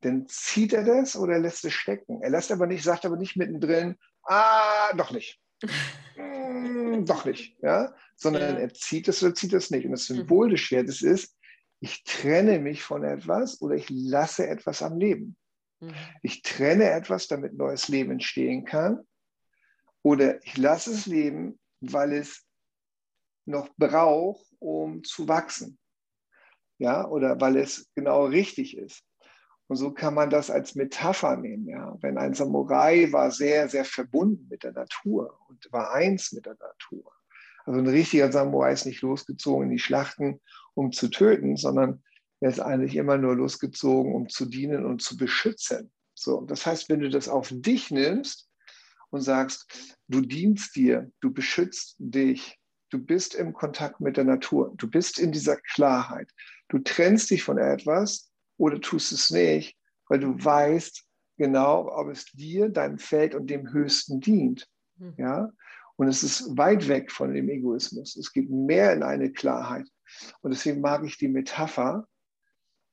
dann 0.00 0.26
zieht 0.28 0.72
er 0.72 0.84
das 0.84 1.14
oder 1.14 1.38
lässt 1.38 1.64
es 1.66 1.74
stecken. 1.74 2.22
Er 2.22 2.30
lässt 2.30 2.50
aber 2.52 2.66
nicht, 2.66 2.84
sagt 2.84 3.04
aber 3.04 3.16
nicht 3.16 3.36
mittendrin, 3.36 3.96
ah, 4.22 4.94
doch 4.96 5.10
nicht. 5.10 5.38
doch 7.02 7.24
nicht. 7.24 7.56
Ja? 7.62 7.94
Sondern 8.16 8.54
ja. 8.54 8.60
er 8.60 8.72
zieht 8.72 9.08
es 9.08 9.22
oder 9.22 9.34
zieht 9.34 9.52
es 9.52 9.70
nicht. 9.70 9.84
Und 9.84 9.92
das 9.92 10.08
mhm. 10.08 10.16
Symbol 10.16 10.50
des 10.50 10.60
Schwertes 10.60 11.02
ist, 11.02 11.36
ich 11.80 12.04
trenne 12.04 12.58
mich 12.58 12.82
von 12.82 13.04
etwas 13.04 13.60
oder 13.60 13.74
ich 13.74 13.90
lasse 13.90 14.46
etwas 14.46 14.82
am 14.82 14.98
Leben. 14.98 15.36
Mhm. 15.80 15.94
Ich 16.22 16.42
trenne 16.42 16.90
etwas, 16.90 17.28
damit 17.28 17.54
neues 17.54 17.88
Leben 17.88 18.12
entstehen 18.12 18.64
kann. 18.64 19.06
Oder 20.02 20.42
ich 20.44 20.56
lasse 20.56 20.92
es 20.92 21.06
leben, 21.06 21.58
weil 21.80 22.12
es 22.12 22.44
noch 23.46 23.68
braucht, 23.76 24.46
um 24.58 25.02
zu 25.02 25.28
wachsen. 25.28 25.78
Ja, 26.78 27.06
oder 27.06 27.40
weil 27.40 27.56
es 27.56 27.90
genau 27.94 28.26
richtig 28.26 28.76
ist. 28.76 29.04
Und 29.66 29.76
so 29.76 29.92
kann 29.92 30.14
man 30.14 30.28
das 30.28 30.50
als 30.50 30.74
Metapher 30.74 31.36
nehmen. 31.36 31.66
Ja. 31.68 31.96
Wenn 32.00 32.18
ein 32.18 32.34
Samurai 32.34 33.10
war 33.12 33.30
sehr, 33.30 33.68
sehr 33.68 33.84
verbunden 33.84 34.46
mit 34.50 34.62
der 34.62 34.72
Natur 34.72 35.38
und 35.48 35.70
war 35.72 35.92
eins 35.92 36.32
mit 36.32 36.46
der 36.46 36.54
Natur. 36.54 36.73
Also 37.64 37.80
ein 37.80 37.86
richtiger 37.86 38.30
Samurai 38.30 38.72
ist 38.72 38.86
nicht 38.86 39.02
losgezogen 39.02 39.66
in 39.66 39.72
die 39.72 39.78
Schlachten, 39.78 40.40
um 40.74 40.92
zu 40.92 41.08
töten, 41.08 41.56
sondern 41.56 42.02
er 42.40 42.50
ist 42.50 42.60
eigentlich 42.60 42.96
immer 42.96 43.16
nur 43.16 43.36
losgezogen, 43.36 44.14
um 44.14 44.28
zu 44.28 44.46
dienen 44.46 44.84
und 44.84 45.02
zu 45.02 45.16
beschützen. 45.16 45.90
So, 46.14 46.42
das 46.42 46.66
heißt, 46.66 46.88
wenn 46.88 47.00
du 47.00 47.08
das 47.08 47.28
auf 47.28 47.48
dich 47.50 47.90
nimmst 47.90 48.48
und 49.10 49.22
sagst, 49.22 49.96
du 50.08 50.20
dienst 50.20 50.76
dir, 50.76 51.10
du 51.20 51.32
beschützt 51.32 51.96
dich, 51.98 52.58
Du 52.94 53.00
bist 53.00 53.34
im 53.34 53.52
Kontakt 53.52 54.00
mit 54.00 54.16
der 54.16 54.22
Natur. 54.22 54.72
Du 54.76 54.88
bist 54.88 55.18
in 55.18 55.32
dieser 55.32 55.56
Klarheit. 55.56 56.30
Du 56.68 56.78
trennst 56.78 57.28
dich 57.28 57.42
von 57.42 57.58
etwas 57.58 58.30
oder 58.56 58.80
tust 58.80 59.10
es 59.10 59.30
nicht, 59.30 59.76
weil 60.08 60.20
du 60.20 60.32
weißt 60.32 61.04
genau, 61.36 61.88
ob 61.92 62.08
es 62.10 62.26
dir, 62.26 62.68
deinem 62.68 62.98
Feld 62.98 63.34
und 63.34 63.48
dem 63.48 63.72
Höchsten 63.72 64.20
dient. 64.20 64.68
Hm. 64.98 65.14
Ja? 65.16 65.50
Und 65.96 66.08
es 66.08 66.22
ist 66.22 66.56
weit 66.56 66.88
weg 66.88 67.12
von 67.12 67.32
dem 67.32 67.48
Egoismus. 67.48 68.16
Es 68.16 68.32
geht 68.32 68.50
mehr 68.50 68.92
in 68.92 69.02
eine 69.02 69.30
Klarheit. 69.30 69.86
Und 70.40 70.52
deswegen 70.52 70.80
mag 70.80 71.04
ich 71.04 71.18
die 71.18 71.28
Metapher. 71.28 72.06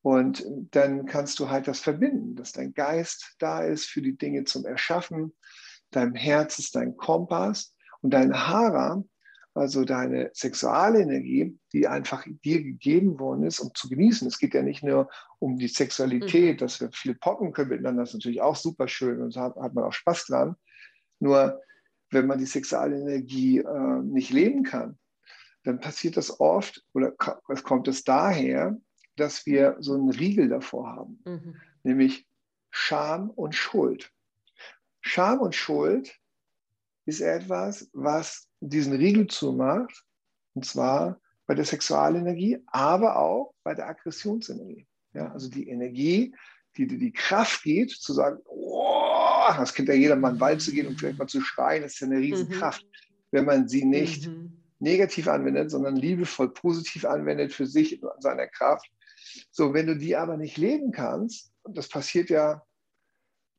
Und 0.04 0.44
dann 0.72 1.06
kannst 1.06 1.40
du 1.40 1.50
halt 1.50 1.68
das 1.68 1.80
verbinden, 1.80 2.36
dass 2.36 2.52
dein 2.52 2.74
Geist 2.74 3.36
da 3.40 3.64
ist 3.64 3.86
für 3.86 4.02
die 4.02 4.18
Dinge 4.18 4.44
zum 4.46 4.66
Erschaffen. 4.66 5.34
Dein 5.92 6.16
Herz 6.16 6.60
ist 6.60 6.76
dein 6.76 6.98
Kompass. 6.98 7.76
Und 8.02 8.12
dein 8.12 8.34
Hara 8.34 9.04
also 9.54 9.84
deine 9.84 10.32
Sexualenergie, 10.34 11.58
die 11.74 11.88
einfach 11.88 12.26
dir 12.44 12.64
gegeben 12.64 13.20
worden 13.20 13.44
ist, 13.44 13.60
um 13.60 13.74
zu 13.74 13.90
genießen. 13.90 14.28
Es 14.28 14.40
geht 14.40 14.54
ja 14.54 14.62
nicht 14.62 14.84
nur 14.84 15.10
um 15.40 15.58
die 15.58 15.68
Sexualität, 15.68 16.56
mhm. 16.56 16.58
dass 16.58 16.80
wir 16.80 16.90
viel 16.94 17.16
poppen 17.16 17.52
können 17.52 17.70
miteinander, 17.70 18.04
das 18.04 18.12
ist 18.12 18.16
natürlich 18.16 18.42
auch 18.42 18.56
super 18.56 18.88
schön 18.88 19.22
und 19.22 19.36
da 19.36 19.42
hat, 19.42 19.56
hat 19.58 19.74
man 19.74 19.84
auch 19.84 19.94
Spaß 19.94 20.28
dran. 20.28 20.56
Nur 21.20 21.62
wenn 22.12 22.28
man 22.28 22.40
die 22.40 22.46
Sexualenergie 22.46 23.60
äh, 23.60 24.02
nicht 24.04 24.32
leben 24.32 24.64
kann, 24.64 24.98
dann 25.64 25.80
passiert 25.80 26.18
das 26.18 26.40
oft 26.40 26.84
oder 26.94 27.14
es 27.50 27.64
kommt 27.64 27.88
es 27.88 28.04
daher, 28.04 28.78
dass 29.16 29.46
wir 29.46 29.78
so 29.80 29.94
einen 29.94 30.10
Riegel 30.10 30.50
davor 30.50 30.88
haben, 30.90 31.22
mhm. 31.26 31.56
nämlich 31.84 32.28
Scham 32.70 33.30
und 33.30 33.56
Schuld. 33.56 34.12
Scham 35.02 35.40
und 35.40 35.56
Schuld 35.56 36.18
ist 37.06 37.22
etwas, 37.22 37.90
was 37.94 38.48
diesen 38.60 38.94
Riegel 38.94 39.28
zumacht, 39.28 40.06
und 40.54 40.66
zwar 40.66 41.20
bei 41.48 41.56
der 41.56 41.66
Sexualenergie, 41.66 42.60
aber 42.68 43.18
auch 43.18 43.54
bei 43.64 43.74
der 43.74 43.88
Aggressionsenergie. 43.88 44.88
Ja, 45.14 45.32
also 45.32 45.50
die 45.50 45.68
Energie, 45.68 46.34
die 46.78 46.88
dir 46.88 46.98
die 46.98 47.12
Kraft 47.12 47.64
gibt, 47.64 47.92
zu 47.92 48.14
sagen, 48.14 48.40
oh, 49.56 49.60
das 49.60 49.74
kennt 49.74 49.90
ja 49.90 49.94
jeder 49.94 50.16
mal 50.16 50.30
in 50.30 50.36
den 50.36 50.42
Wald 50.42 50.62
zu 50.62 50.72
gehen 50.72 50.88
und 50.88 51.00
vielleicht 51.00 51.20
mal 51.20 51.28
zu 51.28 51.42
schreien, 51.42 51.84
das 51.84 51.94
ist 51.94 52.00
ja 52.02 52.08
eine 52.08 52.18
Riesenkraft. 52.18 52.84
Mhm. 52.84 53.16
Wenn 53.32 53.46
man 53.46 53.68
sie 53.68 53.86
nicht 53.86 54.28
mhm. 54.28 54.58
negativ 54.80 55.28
anwendet, 55.28 55.72
sondern 55.72 55.96
liebevoll 55.96 56.54
positiv 56.54 57.06
anwendet 57.06 57.54
für 57.54 57.66
sich 57.66 58.02
und 58.02 58.22
seine 58.22 58.48
Kraft. 58.48 58.90
So, 59.52 59.74
wenn 59.74 59.88
du 59.88 59.96
die 59.96 60.16
aber 60.16 60.38
nicht 60.38 60.58
leben 60.58 60.92
kannst, 60.92 61.52
und 61.64 61.78
das 61.78 61.88
passiert 61.88 62.30
ja 62.30 62.64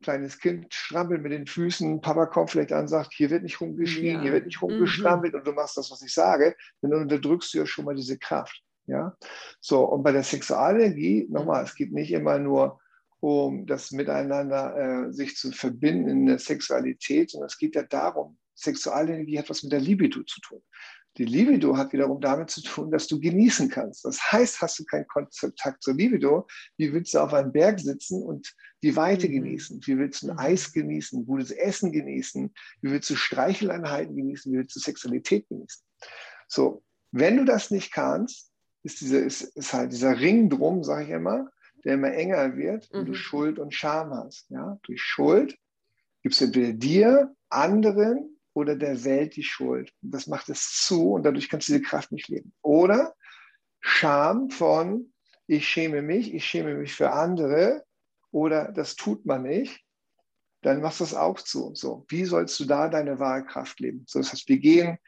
kleines 0.03 0.39
Kind 0.39 0.73
strampelt 0.75 1.23
mit 1.23 1.33
den 1.33 1.47
Füßen, 1.47 2.01
Papa 2.01 2.27
kommt 2.27 2.51
vielleicht 2.51 2.73
an 2.73 2.83
und 2.83 2.89
sagt, 2.89 3.15
hier 3.15 3.31
wird 3.31 3.45
nicht 3.45 3.61
rumgeschrien, 3.61 4.17
ja. 4.17 4.23
hier 4.23 4.33
wird 4.33 4.47
nicht 4.47 4.61
rumgestrampelt 4.61 5.33
mhm. 5.33 5.39
und 5.39 5.47
du 5.47 5.53
machst 5.53 5.77
das, 5.77 5.91
was 5.91 6.03
ich 6.03 6.13
sage, 6.13 6.57
dann 6.83 6.93
unterdrückst 6.93 7.55
du 7.55 7.59
ja 7.59 7.67
schon 7.67 7.85
mal 7.85 7.95
diese 7.95 8.19
Kraft. 8.19 8.63
Ja? 8.87 9.17
So, 9.61 9.85
und 9.85 10.03
bei 10.03 10.13
der 10.13 10.25
Sexualenergie, 10.25 11.27
nochmal, 11.31 11.65
es 11.65 11.75
geht 11.75 11.93
nicht 11.93 12.13
immer 12.13 12.39
nur 12.39 12.81
um 13.23 13.67
das 13.67 13.93
Miteinander 13.93 15.07
äh, 15.07 15.13
sich 15.13 15.37
zu 15.37 15.53
verbinden 15.53 16.09
in 16.09 16.27
der 16.27 16.41
Sexualität, 16.41 17.31
sondern 17.31 17.47
es 17.47 17.57
geht 17.57 17.77
ja 17.77 17.85
darum, 17.85 18.37
Sexualenergie 18.57 19.39
hat 19.39 19.49
was 19.49 19.63
mit 19.63 19.71
der 19.71 19.81
Libido 19.81 20.25
zu 20.25 20.41
tun. 20.41 20.61
Die 21.19 21.25
Libido 21.25 21.77
hat 21.77 21.93
wiederum 21.93 22.21
damit 22.21 22.51
zu 22.51 22.63
tun, 22.63 22.91
dass 22.91 23.07
du 23.07 23.21
genießen 23.21 23.69
kannst. 23.69 24.05
Das 24.05 24.33
heißt, 24.33 24.61
hast 24.61 24.81
du 24.81 24.85
keinen 24.85 25.07
Kontakt 25.07 25.85
zur 25.85 25.95
Libido, 25.95 26.49
wie 26.79 26.93
willst 26.93 27.15
du 27.15 27.21
auf 27.21 27.33
einem 27.33 27.53
Berg 27.53 27.79
sitzen 27.79 28.21
und 28.25 28.53
die 28.83 28.97
Weite 28.97 29.29
mhm. 29.29 29.35
genießen? 29.35 29.81
Wie 29.85 29.99
willst 29.99 30.23
du 30.23 30.31
ein 30.31 30.33
mhm. 30.33 30.41
Eis 30.41 30.73
genießen, 30.73 31.25
gutes 31.25 31.53
Essen 31.53 31.93
genießen? 31.93 32.53
Wie 32.81 32.91
willst 32.91 33.09
du 33.09 33.15
Streicheleinheiten 33.15 34.17
genießen? 34.17 34.53
Wie 34.53 34.57
willst 34.57 34.75
du 34.75 34.81
Sexualität 34.81 35.49
genießen? 35.49 35.85
So, 36.49 36.83
wenn 37.13 37.37
du 37.37 37.45
das 37.45 37.71
nicht 37.71 37.93
kannst, 37.93 38.51
ist, 38.83 39.01
diese, 39.01 39.19
ist, 39.19 39.43
ist 39.43 39.73
halt 39.73 39.93
dieser 39.93 40.19
Ring 40.19 40.51
drum, 40.51 40.83
sage 40.83 41.05
ich 41.05 41.11
immer, 41.11 41.49
der 41.85 41.95
immer 41.95 42.13
enger 42.13 42.57
wird, 42.57 42.93
mhm. 42.93 43.01
und 43.01 43.07
du 43.07 43.15
Schuld 43.15 43.59
und 43.59 43.75
Scham 43.75 44.13
hast. 44.13 44.51
Ja? 44.51 44.79
Durch 44.83 45.03
Schuld 45.03 45.57
gibst 46.23 46.41
du 46.41 46.47
entweder 46.47 46.73
dir, 46.73 47.35
anderen 47.49 48.39
oder 48.55 48.77
der 48.77 49.05
Welt 49.05 49.37
die 49.37 49.43
Schuld. 49.43 49.93
Das 50.01 50.27
macht 50.27 50.49
es 50.49 50.83
zu 50.87 51.13
und 51.13 51.25
dadurch 51.25 51.49
kannst 51.49 51.69
du 51.69 51.75
diese 51.75 51.85
Kraft 51.85 52.13
nicht 52.13 52.29
leben. 52.29 52.53
Oder 52.63 53.15
Scham 53.81 54.51
von, 54.51 55.13
ich 55.47 55.69
schäme 55.69 56.03
mich, 56.03 56.33
ich 56.33 56.45
schäme 56.45 56.75
mich 56.75 56.95
für 56.95 57.13
andere 57.13 57.85
oder 58.31 58.71
das 58.73 58.95
tut 58.95 59.27
man 59.27 59.43
nicht, 59.43 59.85
dann 60.63 60.81
machst 60.81 61.01
du 61.01 61.05
es 61.05 61.15
auch 61.15 61.41
zu. 61.41 61.75
So, 61.75 62.05
wie 62.09 62.25
sollst 62.25 62.59
du 62.61 62.65
da 62.65 62.89
deine 62.89 63.19
wahre 63.19 63.45
Kraft 63.45 63.81
leben? 63.81 64.05
So, 64.07 64.21
das 64.21 64.33
heißt, 64.33 64.49
wir 64.49 64.59
gehen 64.59 64.99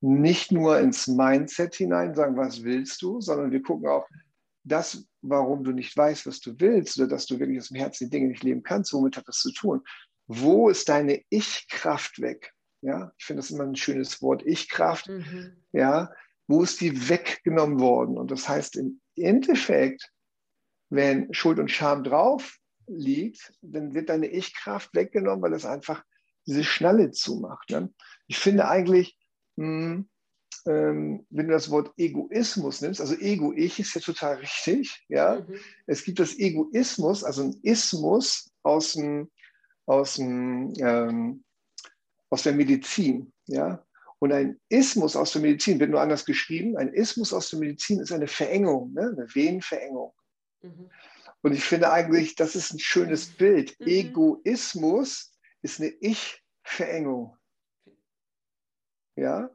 nicht 0.00 0.52
nur 0.52 0.78
ins 0.78 1.06
Mindset 1.06 1.76
hinein, 1.76 2.14
sagen, 2.14 2.36
was 2.36 2.62
willst 2.62 3.00
du, 3.00 3.20
sondern 3.20 3.52
wir 3.52 3.62
gucken 3.62 3.88
auch, 3.88 4.06
das, 4.64 5.06
warum 5.22 5.62
du 5.62 5.72
nicht 5.72 5.96
weißt, 5.96 6.26
was 6.26 6.40
du 6.40 6.58
willst, 6.58 6.98
oder 6.98 7.08
dass 7.08 7.26
du 7.26 7.38
wirklich 7.38 7.58
aus 7.58 7.68
dem 7.68 7.76
Herzen 7.76 8.04
die 8.04 8.10
Dinge 8.10 8.28
nicht 8.28 8.42
leben 8.42 8.62
kannst, 8.62 8.92
womit 8.92 9.16
hat 9.16 9.28
das 9.28 9.38
zu 9.38 9.52
tun? 9.52 9.82
Wo 10.26 10.68
ist 10.70 10.88
deine 10.88 11.22
Ich-Kraft 11.28 12.20
weg? 12.20 12.52
Ja, 12.80 13.12
ich 13.18 13.24
finde 13.24 13.42
das 13.42 13.50
immer 13.50 13.64
ein 13.64 13.76
schönes 13.76 14.20
Wort, 14.22 14.42
Ich-Kraft. 14.44 15.08
Mhm. 15.08 15.62
Ja, 15.72 16.10
wo 16.46 16.62
ist 16.62 16.80
die 16.80 17.08
weggenommen 17.08 17.80
worden? 17.80 18.18
Und 18.18 18.30
das 18.30 18.48
heißt 18.48 18.76
im 18.76 19.00
Endeffekt, 19.16 20.10
wenn 20.90 21.32
Schuld 21.32 21.58
und 21.58 21.70
Scham 21.70 22.04
drauf 22.04 22.58
liegt, 22.86 23.54
dann 23.62 23.94
wird 23.94 24.08
deine 24.08 24.28
Ich-Kraft 24.28 24.94
weggenommen, 24.94 25.42
weil 25.42 25.54
es 25.54 25.64
einfach 25.64 26.04
diese 26.46 26.64
Schnalle 26.64 27.10
zumacht. 27.10 27.70
Ne? 27.70 27.92
Ich 28.26 28.38
finde 28.38 28.68
eigentlich, 28.68 29.18
mh, 29.56 29.66
hm, 29.66 30.08
ähm, 30.66 31.26
wenn 31.30 31.48
du 31.48 31.52
das 31.52 31.70
Wort 31.70 31.92
Egoismus 31.96 32.80
nimmst, 32.80 33.00
also 33.00 33.14
Ego-Ich 33.14 33.78
ist 33.78 33.94
ja 33.94 34.00
total 34.00 34.36
richtig, 34.36 35.04
ja. 35.08 35.40
Mhm. 35.40 35.58
Es 35.86 36.04
gibt 36.04 36.18
das 36.18 36.38
Egoismus, 36.38 37.22
also 37.24 37.42
ein 37.42 37.60
Ismus 37.62 38.50
aus 38.62 38.94
dem, 38.94 39.30
aus 39.86 40.14
dem 40.14 40.72
ähm, 40.78 41.44
aus 42.34 42.42
der 42.42 42.52
Medizin. 42.52 43.32
Ja? 43.46 43.86
Und 44.18 44.32
ein 44.32 44.60
Ismus 44.68 45.14
aus 45.14 45.32
der 45.32 45.42
Medizin 45.42 45.78
wird 45.78 45.90
nur 45.90 46.00
anders 46.00 46.24
geschrieben. 46.24 46.76
Ein 46.76 46.92
Ismus 46.92 47.32
aus 47.32 47.50
der 47.50 47.60
Medizin 47.60 48.00
ist 48.00 48.10
eine 48.10 48.26
Verengung, 48.26 48.92
ne? 48.92 49.14
eine 49.16 49.32
Venenverengung. 49.32 50.12
Mhm. 50.62 50.90
Und 51.42 51.52
ich 51.52 51.62
finde 51.62 51.92
eigentlich, 51.92 52.34
das 52.34 52.56
ist 52.56 52.72
ein 52.72 52.80
schönes 52.80 53.26
Bild. 53.26 53.78
Mhm. 53.78 53.86
Egoismus 53.86 55.38
ist 55.62 55.80
eine 55.80 55.90
Ich-Verengung. 56.00 57.36
Ja? 59.14 59.48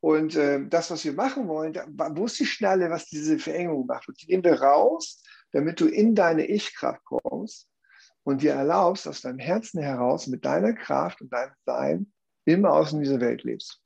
Und 0.00 0.36
äh, 0.36 0.64
das, 0.68 0.90
was 0.90 1.04
wir 1.04 1.12
machen 1.12 1.48
wollen, 1.48 1.72
da, 1.72 1.86
wo 1.88 2.26
ist 2.26 2.38
die 2.38 2.46
Schnalle, 2.46 2.90
was 2.90 3.06
diese 3.06 3.38
Verengung 3.38 3.86
macht? 3.86 4.08
Und 4.08 4.20
die 4.22 4.26
nehmen 4.26 4.44
wir 4.44 4.60
raus, 4.60 5.22
damit 5.52 5.80
du 5.80 5.86
in 5.86 6.14
deine 6.14 6.46
Ich-Kraft 6.46 7.04
kommst 7.04 7.68
und 8.22 8.42
dir 8.42 8.52
erlaubst, 8.52 9.08
aus 9.08 9.22
deinem 9.22 9.38
Herzen 9.38 9.82
heraus 9.82 10.26
mit 10.26 10.44
deiner 10.44 10.72
Kraft 10.72 11.20
und 11.20 11.32
deinem 11.32 11.54
Sein 11.64 12.12
immer 12.44 12.72
aus 12.72 12.92
in 12.92 13.00
dieser 13.00 13.20
Welt 13.20 13.42
lebst. 13.42 13.80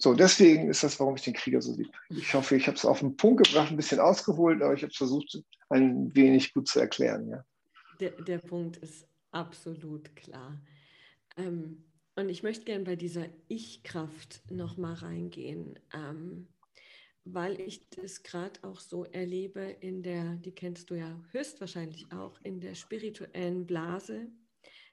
So, 0.00 0.14
deswegen 0.14 0.68
ist 0.68 0.84
das, 0.84 0.98
warum 1.00 1.16
ich 1.16 1.22
den 1.22 1.34
Krieger 1.34 1.60
so 1.60 1.74
liebe. 1.74 1.90
Ich 2.08 2.32
hoffe, 2.32 2.54
ich 2.54 2.68
habe 2.68 2.76
es 2.76 2.84
auf 2.84 3.00
den 3.00 3.16
Punkt 3.16 3.44
gebracht, 3.44 3.70
ein 3.70 3.76
bisschen 3.76 3.98
ausgeholt, 3.98 4.62
aber 4.62 4.74
ich 4.74 4.82
habe 4.82 4.92
es 4.92 4.96
versucht, 4.96 5.42
ein 5.70 6.14
wenig 6.14 6.54
gut 6.54 6.68
zu 6.68 6.78
erklären. 6.78 7.28
Ja. 7.28 7.44
Der, 7.98 8.10
der 8.10 8.38
Punkt 8.38 8.76
ist 8.76 9.08
absolut 9.32 10.14
klar. 10.14 10.60
Ähm, 11.36 11.87
und 12.18 12.28
ich 12.30 12.42
möchte 12.42 12.64
gerne 12.64 12.84
bei 12.84 12.96
dieser 12.96 13.26
Ich-Kraft 13.46 14.42
nochmal 14.50 14.94
reingehen, 14.94 15.78
ähm, 15.94 16.48
weil 17.24 17.60
ich 17.60 17.88
das 17.90 18.24
gerade 18.24 18.58
auch 18.64 18.80
so 18.80 19.04
erlebe 19.04 19.60
in 19.60 20.02
der, 20.02 20.34
die 20.34 20.50
kennst 20.50 20.90
du 20.90 20.96
ja 20.96 21.22
höchstwahrscheinlich 21.30 22.10
auch, 22.10 22.40
in 22.42 22.60
der 22.60 22.74
spirituellen 22.74 23.66
Blase, 23.66 24.26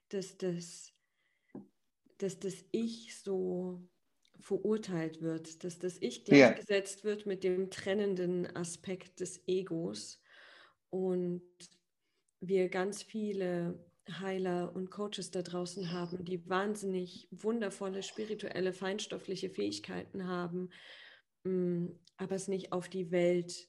dass 0.09 0.37
das, 0.37 0.93
dass 2.19 2.37
das 2.37 2.63
Ich 2.71 3.17
so 3.17 3.81
verurteilt 4.39 5.23
wird, 5.23 5.63
dass 5.63 5.79
das 5.79 5.97
Ich 6.01 6.25
gleichgesetzt 6.25 6.99
ja. 6.99 7.05
wird 7.05 7.25
mit 7.25 7.43
dem 7.43 7.71
trennenden 7.71 8.55
Aspekt 8.55 9.19
des 9.19 9.41
Egos 9.47 10.21
und 10.91 11.41
wir 12.39 12.69
ganz 12.69 13.01
viele 13.01 13.83
Heiler 14.19 14.75
und 14.75 14.91
Coaches 14.91 15.31
da 15.31 15.41
draußen 15.41 15.91
haben, 15.91 16.25
die 16.25 16.47
wahnsinnig 16.47 17.27
wundervolle 17.31 18.03
spirituelle, 18.03 18.73
feinstoffliche 18.73 19.49
Fähigkeiten 19.49 20.27
haben, 20.27 20.69
mm, 21.43 21.87
aber 22.17 22.35
es 22.35 22.47
nicht 22.47 22.71
auf 22.71 22.89
die 22.89 23.11
Welt, 23.11 23.67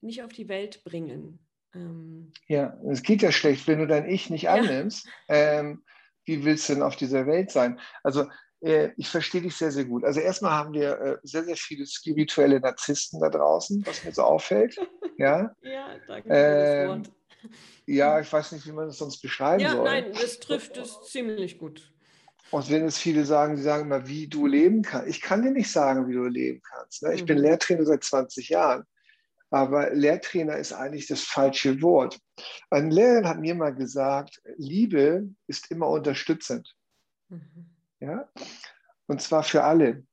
nicht 0.00 0.22
auf 0.22 0.32
die 0.32 0.48
Welt 0.48 0.84
bringen. 0.84 1.38
Ähm, 1.74 2.32
ja, 2.48 2.78
es 2.90 3.02
geht 3.02 3.22
ja 3.22 3.32
schlecht, 3.32 3.66
wenn 3.66 3.80
du 3.80 3.86
dein 3.86 4.08
Ich 4.08 4.30
nicht 4.30 4.48
annimmst. 4.48 5.06
Ja. 5.28 5.60
Ähm, 5.60 5.84
wie 6.24 6.44
willst 6.44 6.68
du 6.68 6.74
denn 6.74 6.82
auf 6.82 6.96
dieser 6.96 7.26
Welt 7.26 7.50
sein? 7.50 7.78
Also 8.02 8.26
äh, 8.60 8.90
ich 8.96 9.08
verstehe 9.08 9.42
dich 9.42 9.54
sehr, 9.56 9.70
sehr 9.70 9.84
gut. 9.84 10.04
Also 10.04 10.20
erstmal 10.20 10.52
haben 10.52 10.72
wir 10.72 11.00
äh, 11.00 11.18
sehr, 11.22 11.44
sehr 11.44 11.56
viele 11.56 11.86
spirituelle 11.86 12.60
Narzissten 12.60 13.20
da 13.20 13.28
draußen, 13.30 13.84
was 13.86 14.04
mir 14.04 14.12
so 14.12 14.22
auffällt. 14.22 14.76
Ja, 15.18 15.50
ja 15.62 15.96
danke 16.06 16.28
für 16.28 16.34
das 16.34 16.88
Wort. 16.88 17.15
Ja, 17.86 18.20
ich 18.20 18.32
weiß 18.32 18.52
nicht, 18.52 18.66
wie 18.66 18.72
man 18.72 18.86
das 18.86 18.98
sonst 18.98 19.20
beschreiben 19.20 19.60
ja, 19.60 19.72
soll. 19.72 19.84
Nein, 19.84 20.12
das 20.12 20.38
trifft 20.38 20.76
es 20.76 21.02
ziemlich 21.02 21.58
gut. 21.58 21.92
Und 22.50 22.70
wenn 22.70 22.84
es 22.84 22.98
viele 22.98 23.24
sagen, 23.24 23.56
die 23.56 23.62
sagen 23.62 23.86
immer, 23.86 24.06
wie 24.06 24.28
du 24.28 24.46
leben 24.46 24.82
kannst. 24.82 25.08
Ich 25.08 25.20
kann 25.20 25.42
dir 25.42 25.50
nicht 25.50 25.70
sagen, 25.70 26.08
wie 26.08 26.14
du 26.14 26.24
leben 26.24 26.60
kannst. 26.62 27.02
Ne? 27.02 27.14
Ich 27.14 27.22
mhm. 27.22 27.26
bin 27.26 27.38
Lehrtrainer 27.38 27.84
seit 27.84 28.04
20 28.04 28.48
Jahren. 28.50 28.84
Aber 29.50 29.90
Lehrtrainer 29.90 30.56
ist 30.56 30.72
eigentlich 30.72 31.06
das 31.06 31.22
falsche 31.22 31.80
Wort. 31.82 32.18
Ein 32.70 32.90
Lehrer 32.90 33.28
hat 33.28 33.38
mir 33.38 33.54
mal 33.54 33.74
gesagt, 33.74 34.40
Liebe 34.56 35.28
ist 35.46 35.70
immer 35.70 35.88
unterstützend. 35.88 36.74
Mhm. 37.28 37.66
Ja? 38.00 38.28
Und 39.06 39.22
zwar 39.22 39.42
für 39.42 39.64
alle. 39.64 40.04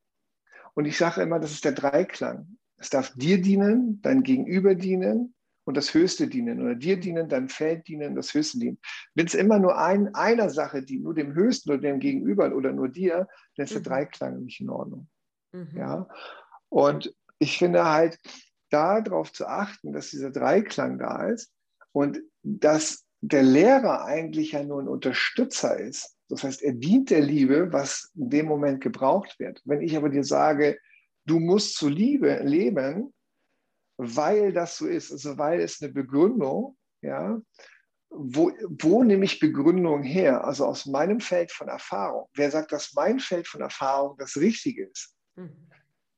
Und 0.75 0.85
ich 0.85 0.97
sage 0.97 1.21
immer, 1.21 1.39
das 1.39 1.51
ist 1.51 1.65
der 1.65 1.73
Dreiklang. 1.73 2.57
Es 2.77 2.89
darf 2.89 3.13
dir 3.15 3.41
dienen, 3.41 4.01
dein 4.01 4.23
Gegenüber 4.23 4.75
dienen 4.75 5.35
und 5.65 5.77
das 5.77 5.93
Höchste 5.93 6.27
dienen. 6.27 6.62
Oder 6.62 6.75
dir 6.75 7.00
dienen, 7.00 7.29
deinem 7.29 7.50
Feld 7.50 7.88
dienen, 7.88 8.15
das 8.15 8.34
Höchste 8.34 8.60
dienen. 8.60 8.79
Wenn 9.15 9.25
es 9.25 9.34
immer 9.34 9.60
nur 9.60 9.77
ein, 9.77 10.13
einer 10.15 10.50
Sache 10.50 10.84
dient, 10.84 11.03
nur 11.03 11.13
dem 11.13 11.34
Höchsten 11.34 11.72
oder 11.72 11.82
dem 11.82 12.00
Gegenüber 12.00 12.53
oder 12.53 12.72
nur 12.72 12.90
dir, 12.90 13.27
dann 13.55 13.66
ist 13.66 13.74
der 13.74 13.81
mhm. 13.81 13.85
Dreiklang 13.85 14.44
nicht 14.44 14.59
in 14.59 14.70
Ordnung. 14.70 15.07
Mhm. 15.51 15.70
Ja? 15.75 16.07
Und 16.70 17.14
ich 17.40 17.57
finde 17.57 17.85
halt, 17.85 18.20
darauf 18.74 19.31
zu 19.31 19.48
achten, 19.48 19.94
dass 19.94 20.09
dieser 20.09 20.31
Dreiklang 20.31 20.98
da 20.98 21.27
ist 21.27 21.53
und 21.92 22.20
dass 22.42 23.05
der 23.22 23.44
Lehrer 23.44 24.03
eigentlich 24.03 24.53
ja 24.53 24.64
nur 24.64 24.81
ein 24.81 24.87
Unterstützer 24.87 25.79
ist. 25.79 26.18
Das 26.27 26.44
heißt, 26.44 26.64
er 26.64 26.74
dient 26.74 27.11
der 27.11 27.22
Liebe, 27.22 27.72
was 27.72 28.11
in 28.16 28.29
dem 28.29 28.48
Moment 28.48 28.81
gebraucht 28.81 29.40
wird. 29.40 29.61
Wenn 29.66 29.81
ich 29.81 29.96
aber 29.96 30.09
dir 30.09 30.24
sage, 30.24 30.79
du 31.25 31.40
musst 31.40 31.75
zu 31.75 31.87
Liebe 31.87 32.42
leben, 32.44 33.14
weil 33.98 34.53
das 34.53 34.77
so 34.77 34.88
ist, 34.88 35.12
also 35.12 35.38
weil 35.38 35.62
es 35.62 35.82
eine 35.82 35.92
Begründung, 35.92 36.77
ja, 37.01 37.40
wo, 38.10 38.51
wo 38.79 39.03
nehme 39.03 39.25
ich 39.25 39.40
Begründung 39.40 40.03
her? 40.03 40.44
Also 40.44 40.66
aus 40.66 40.86
meinem 40.86 41.20
Feld 41.20 41.51
von 41.51 41.68
Erfahrung. 41.68 42.29
Wer 42.36 42.51
sagt, 42.51 42.72
dass 42.72 42.94
mein 42.94 43.20
Feld 43.20 43.48
von 43.48 43.62
Erfahrung 43.62 44.16
das 44.18 44.38
Richtige 44.38 44.86
ist? 44.86 45.16
Mhm. 45.36 45.70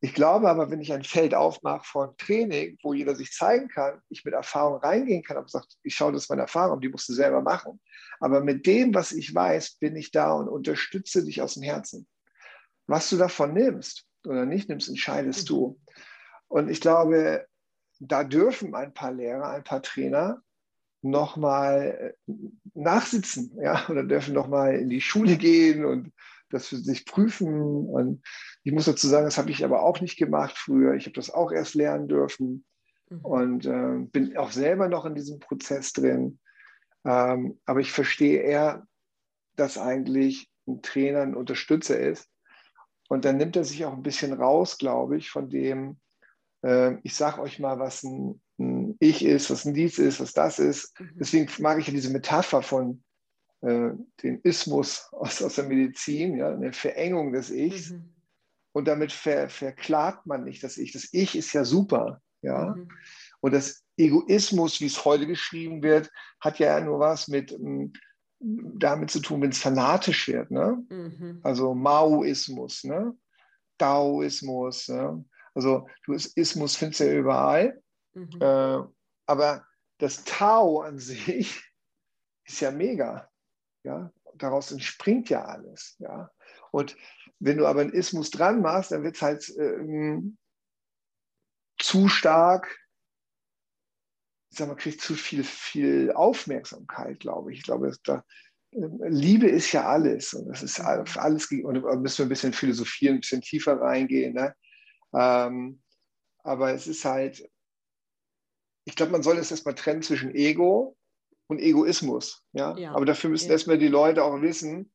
Ich 0.01 0.13
glaube 0.13 0.49
aber, 0.49 0.69
wenn 0.69 0.81
ich 0.81 0.93
ein 0.93 1.03
Feld 1.03 1.33
aufmache 1.33 1.85
von 1.85 2.17
Training, 2.17 2.77
wo 2.83 2.93
jeder 2.93 3.15
sich 3.15 3.31
zeigen 3.31 3.69
kann, 3.69 4.01
ich 4.09 4.23
mit 4.25 4.33
Erfahrung 4.33 4.79
reingehen 4.79 5.23
kann, 5.23 5.37
aber 5.37 5.47
sagt, 5.47 5.77
ich 5.83 5.95
schaue, 5.95 6.11
das 6.11 6.23
ist 6.23 6.29
meine 6.29 6.43
Erfahrung, 6.43 6.81
die 6.81 6.89
musst 6.89 7.09
du 7.09 7.13
selber 7.13 7.41
machen. 7.41 7.81
Aber 8.19 8.41
mit 8.41 8.67
dem, 8.67 8.93
was 8.93 9.13
ich 9.13 9.33
weiß, 9.33 9.77
bin 9.79 9.95
ich 9.95 10.11
da 10.11 10.33
und 10.33 10.49
unterstütze 10.49 11.23
dich 11.23 11.41
aus 11.41 11.55
dem 11.55 11.63
Herzen. 11.63 12.07
Was 12.87 13.09
du 13.09 13.17
davon 13.17 13.53
nimmst 13.53 14.05
oder 14.27 14.45
nicht 14.45 14.69
nimmst, 14.69 14.89
entscheidest 14.89 15.49
du. 15.49 15.69
Mhm. 15.69 15.85
Und 16.49 16.69
ich 16.69 16.81
glaube, 16.81 17.47
da 18.11 18.23
dürfen 18.23 18.75
ein 18.75 18.93
paar 18.93 19.11
Lehrer, 19.11 19.49
ein 19.49 19.63
paar 19.63 19.81
Trainer 19.81 20.41
nochmal 21.01 22.15
äh, 22.27 22.33
nachsitzen, 22.73 23.57
ja, 23.61 23.87
oder 23.89 24.03
dürfen 24.03 24.33
nochmal 24.33 24.75
in 24.75 24.89
die 24.89 25.01
Schule 25.01 25.37
gehen 25.37 25.85
und 25.85 26.11
das 26.49 26.67
für 26.67 26.77
sich 26.77 27.05
prüfen. 27.05 27.87
Und 27.87 28.23
ich 28.63 28.71
muss 28.71 28.85
dazu 28.85 29.07
sagen, 29.07 29.25
das 29.25 29.37
habe 29.37 29.51
ich 29.51 29.63
aber 29.63 29.83
auch 29.83 30.01
nicht 30.01 30.17
gemacht 30.17 30.57
früher. 30.57 30.95
Ich 30.95 31.05
habe 31.05 31.13
das 31.13 31.29
auch 31.29 31.51
erst 31.51 31.75
lernen 31.75 32.07
dürfen 32.07 32.65
mhm. 33.09 33.19
und 33.21 33.65
äh, 33.65 33.97
bin 34.11 34.35
auch 34.37 34.51
selber 34.51 34.87
noch 34.89 35.05
in 35.05 35.15
diesem 35.15 35.39
Prozess 35.39 35.93
drin. 35.93 36.39
Ähm, 37.05 37.59
aber 37.65 37.79
ich 37.79 37.91
verstehe 37.91 38.41
eher, 38.41 38.87
dass 39.55 39.77
eigentlich 39.77 40.49
ein 40.67 40.81
Trainer 40.81 41.21
ein 41.21 41.35
Unterstützer 41.35 41.99
ist. 41.99 42.29
Und 43.07 43.25
dann 43.25 43.37
nimmt 43.37 43.55
er 43.55 43.63
sich 43.63 43.85
auch 43.85 43.93
ein 43.93 44.01
bisschen 44.01 44.33
raus, 44.33 44.79
glaube 44.79 45.17
ich, 45.17 45.29
von 45.29 45.49
dem, 45.49 45.99
äh, 46.65 46.97
ich 47.03 47.15
sage 47.15 47.41
euch 47.41 47.59
mal, 47.59 47.79
was 47.79 48.03
ein, 48.03 48.41
ein, 48.59 48.95
Ich 48.99 49.23
ist, 49.23 49.49
was 49.49 49.65
ein 49.65 49.73
Dies 49.73 49.99
ist, 49.99 50.19
was 50.19 50.33
das 50.33 50.59
ist. 50.59 50.99
Mhm. 50.99 51.11
Deswegen 51.19 51.49
mag 51.59 51.79
ich 51.79 51.87
ja 51.87 51.93
diese 51.93 52.09
Metapher 52.09 52.61
von 52.61 53.03
äh, 53.61 53.91
den 54.23 54.41
Ismus 54.41 55.07
aus, 55.11 55.41
aus 55.41 55.55
der 55.55 55.65
Medizin, 55.65 56.37
ja, 56.37 56.49
eine 56.49 56.73
Verengung 56.73 57.31
des 57.31 57.51
Ichs. 57.51 57.91
Mhm. 57.91 58.09
Und 58.73 58.87
damit 58.87 59.11
ver, 59.11 59.47
verklagt 59.49 60.25
man 60.25 60.43
nicht 60.43 60.63
das 60.63 60.77
Ich. 60.77 60.91
Das 60.91 61.09
Ich 61.13 61.35
ist 61.35 61.53
ja 61.53 61.63
super. 61.63 62.21
Ja? 62.41 62.75
Mhm. 62.75 62.89
Und 63.41 63.53
das 63.53 63.83
Egoismus, 63.95 64.81
wie 64.81 64.87
es 64.87 65.05
heute 65.05 65.27
geschrieben 65.27 65.83
wird, 65.83 66.11
hat 66.39 66.59
ja 66.59 66.81
nur 66.81 66.99
was 66.99 67.27
mit 67.27 67.55
damit 68.39 69.11
zu 69.11 69.21
tun, 69.21 69.41
wenn 69.41 69.51
es 69.51 69.59
fanatisch 69.59 70.27
wird. 70.27 70.51
Ne? 70.51 70.83
Mhm. 70.89 71.39
Also 71.43 71.73
Maoismus, 71.73 72.83
ne? 72.83 73.15
Daoismus. 73.77 74.89
Ne? 74.89 75.23
Also 75.55 75.87
du 76.05 76.13
Ismus 76.13 76.75
findest 76.75 76.99
du 76.99 77.05
ja 77.05 77.19
überall. 77.19 77.81
Mhm. 78.13 78.41
Äh, 78.41 78.83
aber 79.25 79.65
das 79.97 80.23
Tao 80.23 80.81
an 80.81 80.99
sich 80.99 81.63
ist 82.45 82.59
ja 82.59 82.71
mega. 82.71 83.29
Ja? 83.83 84.11
Daraus 84.35 84.71
entspringt 84.71 85.29
ja 85.29 85.45
alles. 85.45 85.95
Ja? 85.99 86.29
Und 86.71 86.95
wenn 87.39 87.57
du 87.57 87.65
aber 87.65 87.81
einen 87.81 87.93
Ismus 87.93 88.29
dran 88.29 88.61
machst, 88.61 88.91
dann 88.91 89.03
wird 89.03 89.15
es 89.15 89.21
halt 89.21 89.49
ähm, 89.57 90.37
zu 91.79 92.07
stark, 92.07 92.77
ich 94.51 94.57
sag 94.57 94.67
mal, 94.67 94.75
kriegt 94.75 95.01
zu 95.01 95.15
viel, 95.15 95.43
viel 95.43 96.11
Aufmerksamkeit, 96.13 97.19
glaube 97.19 97.51
ich. 97.51 97.59
Ich 97.59 97.63
glaube, 97.65 97.93
da, 98.03 98.23
ähm, 98.71 98.99
Liebe 99.07 99.47
ist 99.47 99.71
ja 99.71 99.87
alles 99.87 100.33
und 100.33 100.47
das 100.47 100.63
ist 100.63 100.77
für 100.77 101.21
alles, 101.21 101.51
und 101.51 101.73
da 101.73 101.95
müssen 101.95 102.19
wir 102.19 102.25
ein 102.25 102.29
bisschen 102.29 102.53
philosophieren, 102.53 103.15
ein 103.15 103.21
bisschen 103.21 103.41
tiefer 103.41 103.79
reingehen. 103.79 104.33
Ne? 104.33 104.55
Ähm, 105.15 105.81
aber 106.43 106.73
es 106.73 106.87
ist 106.87 107.05
halt, 107.05 107.49
ich 108.85 108.95
glaube, 108.95 109.11
man 109.11 109.23
soll 109.23 109.37
es 109.37 109.51
erstmal 109.51 109.75
trennen 109.75 110.01
zwischen 110.01 110.35
Ego 110.35 110.95
und 111.47 111.59
Egoismus. 111.59 112.43
Ja? 112.53 112.77
ja. 112.77 112.93
Aber 112.93 113.05
dafür 113.05 113.29
müssen 113.29 113.47
ja. 113.47 113.53
erstmal 113.53 113.77
die 113.77 113.87
Leute 113.87 114.23
auch 114.23 114.41
wissen, 114.41 114.91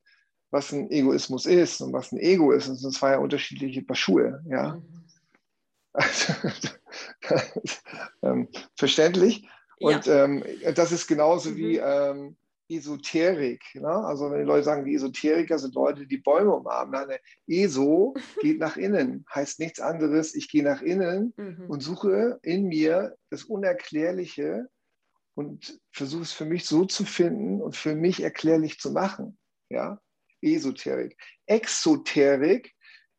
was 0.51 0.71
ein 0.71 0.91
Egoismus 0.91 1.45
ist 1.45 1.81
und 1.81 1.93
was 1.93 2.11
ein 2.11 2.19
Ego 2.19 2.51
ist. 2.51 2.67
Und 2.67 2.77
sind 2.77 2.93
zwei 2.93 3.17
unterschiedliche 3.17 3.81
Paar 3.81 3.95
Schuhe. 3.95 4.43
Ja? 4.47 4.75
Mhm. 4.75 5.03
Also, 5.93 6.33
ähm, 8.21 8.47
verständlich. 8.77 9.47
Und 9.79 10.05
ja. 10.05 10.25
ähm, 10.25 10.43
das 10.75 10.91
ist 10.91 11.07
genauso 11.07 11.49
mhm. 11.49 11.55
wie, 11.55 11.77
ähm, 11.77 12.37
Esoterik. 12.71 13.63
Ne? 13.73 13.89
Also 13.89 14.31
wenn 14.31 14.39
die 14.39 14.45
Leute 14.45 14.63
sagen, 14.63 14.85
die 14.85 14.95
Esoteriker 14.95 15.59
sind 15.59 15.75
Leute, 15.75 16.07
die 16.07 16.17
Bäume 16.17 16.55
umarmen. 16.55 16.95
Eine 16.95 17.19
ESO 17.47 18.15
geht 18.41 18.59
nach 18.59 18.77
innen, 18.77 19.25
heißt 19.33 19.59
nichts 19.59 19.79
anderes, 19.79 20.35
ich 20.35 20.49
gehe 20.49 20.63
nach 20.63 20.81
innen 20.81 21.33
mhm. 21.35 21.65
und 21.67 21.81
suche 21.81 22.39
in 22.43 22.67
mir 22.67 23.15
das 23.29 23.43
Unerklärliche 23.43 24.67
und 25.35 25.79
versuche 25.91 26.23
es 26.23 26.31
für 26.31 26.45
mich 26.45 26.65
so 26.65 26.85
zu 26.85 27.05
finden 27.05 27.61
und 27.61 27.75
für 27.75 27.95
mich 27.95 28.21
erklärlich 28.23 28.79
zu 28.79 28.91
machen. 28.91 29.37
Ja? 29.69 29.99
Esoterik. 30.41 31.17
Exoterik 31.45 32.73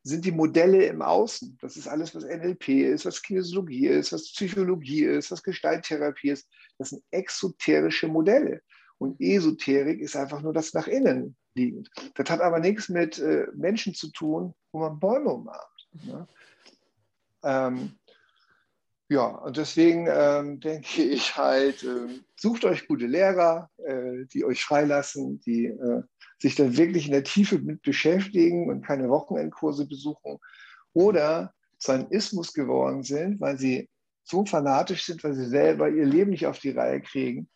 sind 0.04 0.24
die 0.24 0.32
Modelle 0.32 0.84
im 0.86 1.00
Außen. 1.00 1.58
Das 1.60 1.76
ist 1.76 1.86
alles, 1.86 2.14
was 2.14 2.24
NLP 2.24 2.68
ist, 2.68 3.04
was 3.04 3.22
Kinesiologie 3.22 3.86
ist, 3.86 4.12
was 4.12 4.32
Psychologie 4.32 5.04
ist, 5.04 5.30
was 5.30 5.42
Gestalttherapie 5.42 6.30
ist. 6.30 6.48
Das 6.78 6.90
sind 6.90 7.04
exoterische 7.10 8.08
Modelle. 8.08 8.62
Und 9.02 9.20
Esoterik 9.20 10.00
ist 10.00 10.14
einfach 10.14 10.42
nur 10.42 10.52
das 10.52 10.74
nach 10.74 10.86
innen 10.86 11.34
liegend. 11.54 11.90
Das 12.14 12.30
hat 12.30 12.40
aber 12.40 12.60
nichts 12.60 12.88
mit 12.88 13.18
äh, 13.18 13.46
Menschen 13.52 13.94
zu 13.94 14.12
tun, 14.12 14.54
wo 14.70 14.78
man 14.78 15.00
Bäume 15.00 15.30
umarmt. 15.30 15.88
Ne? 16.04 16.28
Ähm, 17.42 17.98
ja, 19.08 19.26
und 19.26 19.56
deswegen 19.56 20.06
ähm, 20.08 20.60
denke 20.60 21.02
ich 21.02 21.36
halt, 21.36 21.82
äh, 21.82 22.20
sucht 22.36 22.64
euch 22.64 22.86
gute 22.86 23.06
Lehrer, 23.06 23.70
äh, 23.84 24.24
die 24.32 24.44
euch 24.44 24.62
freilassen, 24.64 25.40
die 25.40 25.66
äh, 25.66 26.02
sich 26.38 26.54
dann 26.54 26.76
wirklich 26.76 27.06
in 27.06 27.12
der 27.12 27.24
Tiefe 27.24 27.58
mit 27.58 27.82
beschäftigen 27.82 28.70
und 28.70 28.86
keine 28.86 29.08
Wochenendkurse 29.08 29.86
besuchen 29.86 30.38
oder 30.92 31.52
zu 31.78 31.90
einem 31.90 32.06
Ismus 32.10 32.52
geworden 32.52 33.02
sind, 33.02 33.40
weil 33.40 33.58
sie 33.58 33.88
so 34.22 34.46
fanatisch 34.46 35.04
sind, 35.04 35.24
weil 35.24 35.34
sie 35.34 35.46
selber 35.46 35.88
ihr 35.88 36.06
Leben 36.06 36.30
nicht 36.30 36.46
auf 36.46 36.60
die 36.60 36.70
Reihe 36.70 37.00
kriegen 37.00 37.48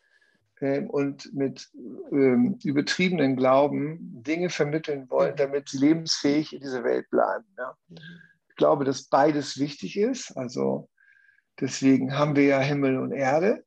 und 0.60 1.34
mit 1.34 1.68
ähm, 2.10 2.58
übertriebenen 2.64 3.36
Glauben 3.36 3.98
Dinge 4.22 4.48
vermitteln 4.48 5.08
wollen, 5.10 5.32
mhm. 5.32 5.36
damit 5.36 5.68
sie 5.68 5.78
lebensfähig 5.78 6.54
in 6.54 6.60
dieser 6.60 6.82
Welt 6.84 7.08
bleiben. 7.10 7.44
Ja. 7.58 7.76
Mhm. 7.88 7.98
Ich 8.48 8.56
glaube, 8.56 8.84
dass 8.84 9.04
beides 9.04 9.58
wichtig 9.58 9.98
ist. 9.98 10.36
Also 10.36 10.88
deswegen 11.60 12.16
haben 12.16 12.36
wir 12.36 12.44
ja 12.44 12.60
Himmel 12.60 12.98
und 12.98 13.12
Erde 13.12 13.64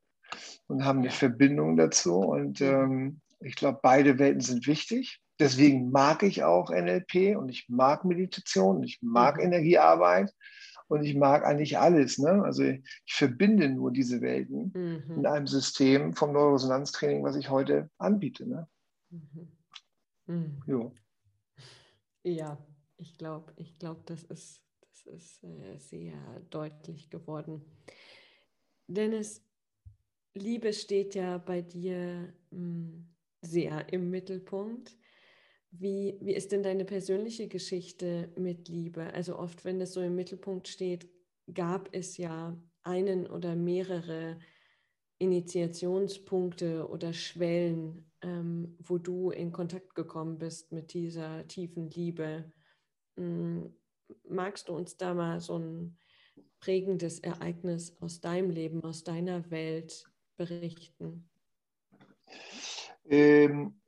und 0.67 0.83
haben 0.83 0.99
eine 0.99 1.11
Verbindung 1.11 1.77
dazu. 1.77 2.19
Und 2.19 2.59
mhm. 2.59 2.67
ähm, 2.67 3.21
ich 3.41 3.55
glaube, 3.55 3.79
beide 3.83 4.17
Welten 4.17 4.41
sind 4.41 4.65
wichtig. 4.65 5.21
Deswegen 5.39 5.91
mag 5.91 6.23
ich 6.23 6.43
auch 6.43 6.69
NLP 6.69 7.37
und 7.37 7.49
ich 7.49 7.69
mag 7.69 8.03
Meditation 8.03 8.77
und 8.77 8.83
ich 8.83 8.99
mag 9.01 9.39
Energiearbeit 9.41 10.33
und 10.89 11.03
ich 11.03 11.15
mag 11.15 11.45
eigentlich 11.45 11.77
alles. 11.77 12.17
Ne? 12.17 12.43
Also 12.43 12.63
ich, 12.63 12.83
verbinde 13.05 13.69
nur 13.69 13.91
diese 13.91 14.21
Welten 14.21 14.71
mhm. 14.73 15.17
in 15.17 15.25
einem 15.25 15.47
System 15.47 16.13
vom 16.13 16.33
Neuroresonanztraining, 16.33 17.23
was 17.23 17.35
ich 17.35 17.49
heute 17.49 17.89
anbiete. 17.97 18.47
Ne? 18.47 18.67
Mhm. 19.09 19.47
Mhm. 20.25 20.91
Ja, 22.23 22.57
ich 22.97 23.17
glaube, 23.17 23.53
ich 23.55 23.77
glaube, 23.79 24.01
das 24.05 24.23
ist, 24.23 24.61
das 24.81 25.05
ist 25.15 25.43
äh, 25.43 25.77
sehr 25.77 26.17
deutlich 26.49 27.09
geworden. 27.09 27.61
Dennis, 28.87 29.43
Liebe 30.33 30.73
steht 30.73 31.15
ja 31.15 31.37
bei 31.37 31.61
dir 31.61 32.33
mh, 32.51 32.57
hm, 32.57 33.07
sehr 33.41 33.93
im 33.93 34.09
Mittelpunkt. 34.09 34.97
Wie, 35.71 36.17
wie 36.21 36.33
ist 36.33 36.51
denn 36.51 36.63
deine 36.63 36.85
persönliche 36.85 37.47
Geschichte 37.47 38.29
mit 38.35 38.69
Liebe? 38.69 39.13
Also 39.13 39.37
oft, 39.37 39.65
wenn 39.65 39.79
es 39.81 39.93
so 39.93 40.01
im 40.01 40.15
Mittelpunkt 40.15 40.67
steht, 40.67 41.07
gab 41.53 41.89
es 41.91 42.17
ja 42.17 42.57
einen 42.83 43.27
oder 43.27 43.55
mehrere 43.55 44.39
Initiationspunkte 45.19 46.87
oder 46.89 47.13
Schwellen, 47.13 48.09
ähm, 48.21 48.75
wo 48.79 48.97
du 48.97 49.31
in 49.31 49.51
Kontakt 49.51 49.93
gekommen 49.93 50.37
bist 50.37 50.71
mit 50.71 50.93
dieser 50.93 51.47
tiefen 51.47 51.89
Liebe. 51.89 52.51
Ähm, 53.17 53.73
magst 54.27 54.69
du 54.69 54.73
uns 54.73 54.97
da 54.97 55.13
mal 55.13 55.39
so 55.39 55.57
ein 55.59 55.97
prägendes 56.59 57.19
Ereignis 57.19 57.95
aus 57.99 58.21
deinem 58.21 58.49
Leben, 58.49 58.83
aus 58.83 59.03
deiner 59.03 59.49
Welt 59.51 60.09
berichten? 60.37 61.29
Ähm, 63.05 63.73
äh, 63.75 63.78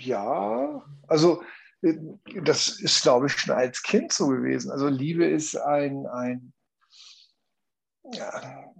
ja, 0.00 0.84
also 1.08 1.42
äh, 1.82 1.94
das 2.42 2.80
ist, 2.80 3.02
glaube 3.02 3.26
ich, 3.26 3.32
schon 3.32 3.54
als 3.54 3.82
Kind 3.82 4.12
so 4.12 4.28
gewesen. 4.28 4.70
Also 4.70 4.88
Liebe 4.88 5.26
ist 5.26 5.56
ein, 5.56 6.06
ein 6.06 6.52
ja, 8.12 8.72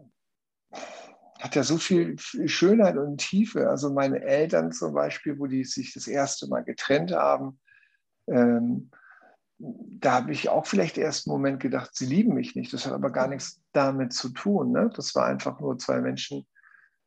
hat 1.41 1.55
ja 1.55 1.63
so 1.63 1.77
viel 1.77 2.19
Schönheit 2.19 2.97
und 2.97 3.19
Tiefe. 3.19 3.69
Also 3.69 3.93
meine 3.93 4.23
Eltern 4.23 4.73
zum 4.73 4.95
Beispiel, 4.95 5.39
wo 5.39 5.47
die 5.47 5.65
sich 5.65 5.93
das 5.93 6.07
erste 6.07 6.49
Mal 6.49 6.65
getrennt 6.65 7.13
haben, 7.13 7.61
ähm, 8.29 8.91
da 9.59 10.13
habe 10.13 10.33
ich 10.33 10.49
auch 10.49 10.67
vielleicht 10.67 10.99
erst 10.99 11.27
einen 11.27 11.35
Moment 11.37 11.61
gedacht, 11.61 11.91
sie 11.95 12.07
lieben 12.07 12.35
mich 12.35 12.57
nicht. 12.57 12.73
Das 12.73 12.87
hat 12.87 12.93
aber 12.93 13.11
gar 13.11 13.29
nichts 13.29 13.63
damit 13.73 14.13
zu 14.13 14.31
tun. 14.31 14.73
Ne? 14.73 14.91
Das 14.95 15.15
war 15.15 15.27
einfach 15.27 15.61
nur 15.61 15.79
zwei 15.79 16.01
Menschen, 16.01 16.47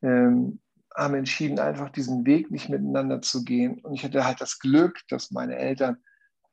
ähm, 0.01 0.59
haben 0.97 1.13
entschieden, 1.13 1.59
einfach 1.59 1.89
diesen 1.89 2.25
Weg 2.25 2.49
nicht 2.49 2.69
miteinander 2.69 3.21
zu 3.21 3.43
gehen. 3.43 3.79
Und 3.79 3.93
ich 3.93 4.03
hatte 4.03 4.25
halt 4.25 4.41
das 4.41 4.59
Glück, 4.59 4.99
dass 5.09 5.31
meine 5.31 5.55
Eltern 5.55 5.97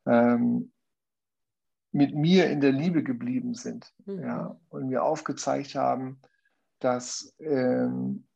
ähm, 0.06 0.72
mit 1.92 2.14
mir 2.14 2.50
in 2.50 2.60
der 2.60 2.72
Liebe 2.72 3.02
geblieben 3.02 3.54
sind 3.54 3.92
mhm. 4.04 4.20
ja, 4.20 4.60
und 4.68 4.88
mir 4.88 5.02
aufgezeigt 5.02 5.74
haben, 5.74 6.20
dass 6.80 7.34
ähm, 7.38 8.26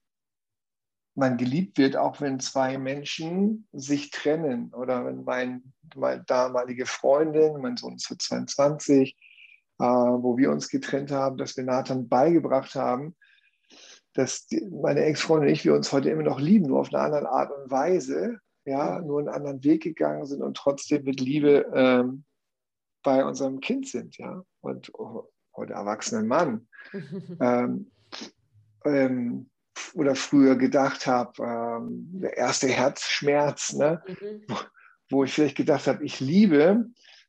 man 1.14 1.36
geliebt 1.36 1.76
wird, 1.76 1.96
auch 1.96 2.20
wenn 2.20 2.40
zwei 2.40 2.78
Menschen 2.78 3.68
sich 3.72 4.10
trennen 4.10 4.72
oder 4.72 5.04
wenn 5.04 5.24
mein, 5.24 5.74
meine 5.94 6.22
damalige 6.24 6.86
Freundin, 6.86 7.60
mein 7.60 7.76
Sohn 7.76 7.96
ist 7.96 8.08
jetzt 8.08 8.28
22, 8.28 9.16
äh, 9.80 9.84
wo 9.84 10.38
wir 10.38 10.50
uns 10.52 10.68
getrennt 10.68 11.10
haben, 11.10 11.36
dass 11.36 11.56
wir 11.56 11.64
Nathan 11.64 12.08
beigebracht 12.08 12.76
haben, 12.76 13.16
dass 14.14 14.46
die, 14.46 14.66
meine 14.70 15.04
Ex-Freundin 15.04 15.48
und 15.48 15.54
ich, 15.54 15.64
wir 15.64 15.74
uns 15.74 15.92
heute 15.92 16.10
immer 16.10 16.22
noch 16.22 16.40
lieben, 16.40 16.66
nur 16.66 16.80
auf 16.80 16.92
eine 16.92 17.02
andere 17.02 17.30
Art 17.30 17.50
und 17.52 17.70
Weise, 17.70 18.38
ja, 18.64 19.00
nur 19.00 19.20
einen 19.20 19.28
anderen 19.28 19.64
Weg 19.64 19.82
gegangen 19.82 20.26
sind 20.26 20.42
und 20.42 20.56
trotzdem 20.56 21.04
mit 21.04 21.20
Liebe 21.20 21.66
ähm, 21.74 22.24
bei 23.02 23.24
unserem 23.24 23.60
Kind 23.60 23.88
sind, 23.88 24.18
ja, 24.18 24.42
und 24.60 24.92
oh, 24.94 25.28
heute 25.56 25.72
erwachsenen 25.72 26.26
Mann. 26.26 26.68
ähm, 27.40 27.90
ähm, 28.84 29.50
oder 29.94 30.14
früher 30.14 30.56
gedacht 30.56 31.06
habe, 31.06 31.42
ähm, 31.42 32.08
der 32.20 32.36
erste 32.36 32.68
Herzschmerz, 32.68 33.72
ne? 33.74 34.02
Mhm. 34.06 34.42
Wo, 34.48 34.56
wo, 35.10 35.24
ich 35.24 35.32
vielleicht 35.32 35.56
gedacht 35.56 35.86
habe, 35.86 36.04
ich 36.04 36.20
liebe, 36.20 36.86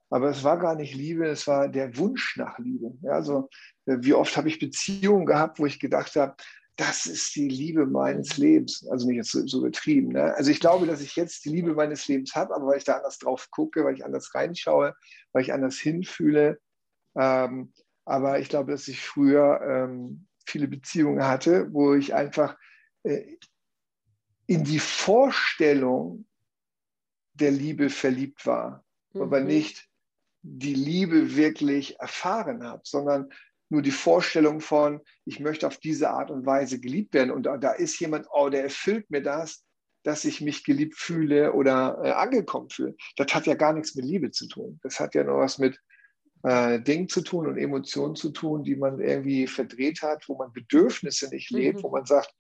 aber 0.10 0.30
es 0.30 0.44
war 0.44 0.58
gar 0.58 0.76
nicht 0.76 0.96
Liebe, 0.96 1.28
es 1.28 1.48
war 1.48 1.70
der 1.70 1.96
Wunsch 1.98 2.36
nach 2.38 2.58
Liebe. 2.58 2.98
Ja, 3.02 3.12
also 3.12 3.50
äh, 3.86 3.98
wie 4.00 4.14
oft 4.14 4.36
habe 4.38 4.48
ich 4.48 4.60
Beziehungen 4.60 5.26
gehabt, 5.26 5.60
wo 5.60 5.66
ich 5.66 5.80
gedacht 5.80 6.16
habe, 6.16 6.36
das 6.80 7.06
ist 7.06 7.36
die 7.36 7.50
Liebe 7.50 7.86
meines 7.86 8.38
Lebens. 8.38 8.88
Also 8.90 9.06
nicht 9.06 9.18
jetzt 9.18 9.32
so, 9.32 9.46
so 9.46 9.60
übertrieben. 9.60 10.14
Ne? 10.14 10.34
Also 10.36 10.50
ich 10.50 10.62
glaube, 10.62 10.86
dass 10.86 11.02
ich 11.02 11.18
jetzt 11.18 11.44
die 11.44 11.50
Liebe 11.50 11.74
meines 11.74 12.08
Lebens 12.08 12.36
habe, 12.36 12.56
aber 12.56 12.68
weil 12.68 12.78
ich 12.78 12.86
da 12.86 12.98
anders 12.98 13.18
drauf 13.18 13.50
gucke, 13.52 13.84
weil 13.84 13.96
ich 13.96 14.06
anders 14.06 14.34
reinschaue, 14.34 14.96
weil 15.34 15.42
ich 15.42 15.52
anders 15.52 15.76
hinfühle. 15.76 16.62
Ähm, 17.18 17.74
aber 18.06 18.40
ich 18.40 18.48
glaube, 18.48 18.72
dass 18.72 18.88
ich 18.88 19.02
früher 19.02 19.60
ähm, 19.62 20.26
viele 20.46 20.70
Beziehungen 20.70 21.26
hatte, 21.26 21.68
wo 21.74 21.96
ich 21.96 22.14
einfach 22.14 22.58
äh, 23.04 23.36
in 24.48 24.64
die 24.64 24.80
Vorstellung 24.80 26.26
der 27.34 27.52
Liebe 27.52 27.90
verliebt 27.90 28.46
war, 28.46 28.86
mhm. 29.12 29.22
aber 29.22 29.42
nicht 29.42 29.86
die 30.42 30.74
Liebe 30.74 31.36
wirklich 31.36 32.00
erfahren 32.00 32.64
habe, 32.64 32.82
sondern 32.86 33.30
nur 33.70 33.82
die 33.82 33.92
Vorstellung 33.92 34.62
von, 34.62 35.02
ich 35.26 35.40
möchte 35.40 35.68
auf 35.68 35.78
diese 35.78 36.10
Art 36.10 36.32
und 36.32 36.46
Weise 36.46 36.80
geliebt 36.80 37.14
werden. 37.14 37.32
Und 37.32 37.44
da, 37.44 37.72
ist 37.72 38.00
jemand, 38.00 38.28
oh, 38.32 38.50
der 38.50 38.64
erfüllt 38.64 39.10
mir 39.10 39.22
das, 39.22 39.64
dass 40.04 40.26
ich 40.26 40.42
mich 40.42 40.64
geliebt 40.64 40.96
fühle 40.98 41.54
oder 41.54 42.00
äh, 42.04 42.12
angekommen 42.12 42.70
fühle. 42.70 42.96
Das 43.16 43.34
hat 43.34 43.46
ja 43.46 43.54
gar 43.54 43.74
nichts 43.74 43.96
mit 43.96 44.06
Liebe 44.06 44.32
zu 44.32 44.48
tun. 44.48 44.80
Das 44.82 45.00
hat 45.00 45.14
ja 45.14 45.24
nur 45.24 45.40
was 45.40 45.60
mit 45.60 45.80
äh, 46.44 46.80
Dingen 46.82 47.10
zu 47.10 47.22
tun 47.22 47.48
und 47.48 47.58
Emotionen 47.58 48.16
zu 48.16 48.32
tun, 48.32 48.64
die 48.64 48.76
man 48.76 49.00
irgendwie 49.00 49.46
verdreht 49.46 50.02
hat, 50.02 50.28
wo 50.28 50.38
man 50.38 50.54
Bedürfnisse 50.54 51.30
nicht 51.30 51.52
lebt, 51.52 51.80
mhm. 51.80 51.84
wo 51.84 51.90
man 51.90 52.06
sagt, 52.06 52.34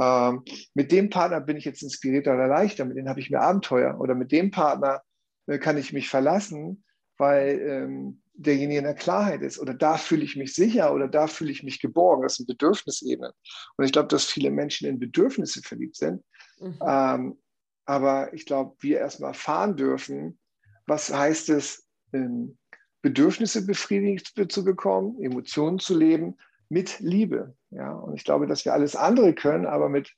ähm, 0.00 0.42
mit 0.74 0.90
dem 0.90 1.10
Partner 1.10 1.40
bin 1.40 1.56
ich 1.56 1.66
jetzt 1.66 1.82
inspirierter 1.82 2.34
oder 2.34 2.48
leichter, 2.48 2.84
mit 2.86 2.96
dem 2.96 3.08
habe 3.08 3.20
ich 3.20 3.30
mehr 3.30 3.42
Abenteuer 3.42 4.00
oder 4.00 4.14
mit 4.14 4.32
dem 4.32 4.50
Partner 4.50 5.02
äh, 5.46 5.58
kann 5.58 5.76
ich 5.76 5.92
mich 5.92 6.08
verlassen, 6.08 6.82
weil 7.18 7.60
ähm, 7.60 8.21
derjenige 8.34 8.78
in 8.78 8.84
der 8.84 8.94
Klarheit 8.94 9.42
ist 9.42 9.58
oder 9.58 9.74
da 9.74 9.96
fühle 9.96 10.24
ich 10.24 10.36
mich 10.36 10.54
sicher 10.54 10.92
oder 10.94 11.08
da 11.08 11.26
fühle 11.26 11.52
ich 11.52 11.62
mich 11.62 11.80
geborgen. 11.80 12.22
Das 12.22 12.36
sind 12.36 12.46
Bedürfnisebenen. 12.46 13.32
Und 13.76 13.84
ich 13.84 13.92
glaube, 13.92 14.08
dass 14.08 14.24
viele 14.24 14.50
Menschen 14.50 14.88
in 14.88 14.98
Bedürfnisse 14.98 15.62
verliebt 15.62 15.96
sind. 15.96 16.22
Mhm. 16.58 16.78
Ähm, 16.86 17.38
aber 17.84 18.32
ich 18.32 18.46
glaube, 18.46 18.76
wir 18.80 18.98
erstmal 18.98 19.30
erfahren 19.30 19.76
dürfen, 19.76 20.38
was 20.86 21.12
heißt 21.12 21.50
es, 21.50 21.86
ähm, 22.12 22.56
Bedürfnisse 23.02 23.66
befriedigt 23.66 24.32
zu 24.50 24.64
bekommen, 24.64 25.20
Emotionen 25.20 25.78
zu 25.78 25.98
leben 25.98 26.36
mit 26.68 27.00
Liebe. 27.00 27.56
Ja? 27.70 27.92
Und 27.92 28.14
ich 28.14 28.24
glaube, 28.24 28.46
dass 28.46 28.64
wir 28.64 28.72
alles 28.72 28.96
andere 28.96 29.34
können, 29.34 29.66
aber 29.66 29.88
mit 29.88 30.14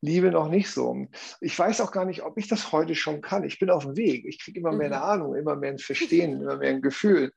Liebe 0.00 0.30
noch 0.30 0.48
nicht 0.48 0.70
so. 0.70 1.06
Ich 1.40 1.58
weiß 1.58 1.80
auch 1.80 1.90
gar 1.90 2.04
nicht, 2.04 2.22
ob 2.22 2.38
ich 2.38 2.48
das 2.48 2.72
heute 2.72 2.94
schon 2.94 3.20
kann. 3.20 3.44
Ich 3.44 3.58
bin 3.58 3.70
auf 3.70 3.84
dem 3.84 3.96
Weg. 3.96 4.24
Ich 4.26 4.42
kriege 4.42 4.60
immer 4.60 4.72
mehr 4.72 4.86
eine 4.86 4.96
mhm. 4.96 5.02
Ahnung, 5.02 5.34
immer 5.34 5.56
mehr 5.56 5.72
ein 5.72 5.78
Verstehen, 5.78 6.32
immer 6.42 6.56
mehr 6.56 6.70
ein 6.70 6.82
Gefühl. 6.82 7.32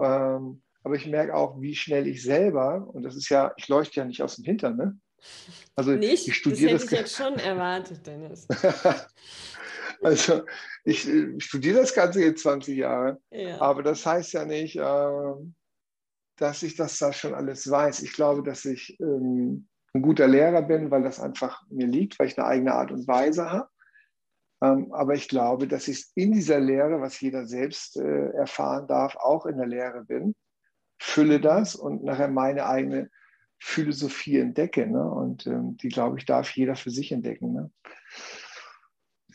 Ähm, 0.00 0.62
aber 0.84 0.94
ich 0.94 1.06
merke 1.06 1.34
auch, 1.34 1.60
wie 1.60 1.74
schnell 1.74 2.06
ich 2.06 2.22
selber, 2.22 2.88
und 2.92 3.02
das 3.02 3.16
ist 3.16 3.28
ja, 3.28 3.52
ich 3.56 3.68
leuchte 3.68 4.00
ja 4.00 4.06
nicht 4.06 4.22
aus 4.22 4.36
dem 4.36 4.44
Hintern, 4.44 4.76
ne? 4.76 4.98
Also 5.74 5.92
nicht? 5.92 6.28
ich 6.28 6.36
studiere 6.36 6.72
das. 6.72 6.82
Hätte 6.82 6.90
das 6.90 6.92
ich 6.92 6.98
jetzt 6.98 7.16
schon 7.16 7.38
erwartet, 7.38 8.06
Dennis. 8.06 8.46
also 10.02 10.42
ich, 10.84 11.08
ich, 11.08 11.44
studiere 11.44 11.80
das 11.80 11.92
Ganze 11.92 12.22
jetzt 12.22 12.42
20 12.42 12.76
Jahre, 12.76 13.20
ja. 13.30 13.60
aber 13.60 13.82
das 13.82 14.06
heißt 14.06 14.32
ja 14.32 14.44
nicht, 14.44 14.76
äh, 14.76 15.32
dass 16.36 16.62
ich 16.62 16.76
das 16.76 16.98
da 16.98 17.12
schon 17.12 17.34
alles 17.34 17.68
weiß. 17.68 18.02
Ich 18.02 18.12
glaube, 18.12 18.42
dass 18.42 18.64
ich 18.64 18.98
ähm, 19.00 19.68
ein 19.94 20.02
guter 20.02 20.28
Lehrer 20.28 20.62
bin, 20.62 20.90
weil 20.90 21.02
das 21.02 21.20
einfach 21.20 21.62
mir 21.70 21.86
liegt, 21.86 22.18
weil 22.18 22.28
ich 22.28 22.38
eine 22.38 22.46
eigene 22.46 22.74
Art 22.74 22.92
und 22.92 23.08
Weise 23.08 23.50
habe. 23.50 23.68
Ähm, 24.62 24.92
aber 24.92 25.14
ich 25.14 25.28
glaube, 25.28 25.68
dass 25.68 25.88
ich 25.88 26.06
in 26.14 26.32
dieser 26.32 26.60
Lehre, 26.60 27.00
was 27.00 27.20
jeder 27.20 27.46
selbst 27.46 27.96
äh, 27.96 28.30
erfahren 28.30 28.86
darf, 28.86 29.16
auch 29.16 29.46
in 29.46 29.56
der 29.56 29.66
Lehre 29.66 30.04
bin, 30.04 30.34
fülle 31.00 31.40
das 31.40 31.76
und 31.76 32.02
nachher 32.02 32.28
meine 32.28 32.66
eigene 32.66 33.10
Philosophie 33.60 34.38
entdecke. 34.38 34.86
Ne? 34.86 35.08
Und 35.08 35.46
ähm, 35.46 35.76
die, 35.76 35.88
glaube 35.88 36.18
ich, 36.18 36.26
darf 36.26 36.50
jeder 36.50 36.76
für 36.76 36.90
sich 36.90 37.12
entdecken. 37.12 37.52
Ne? 37.52 37.70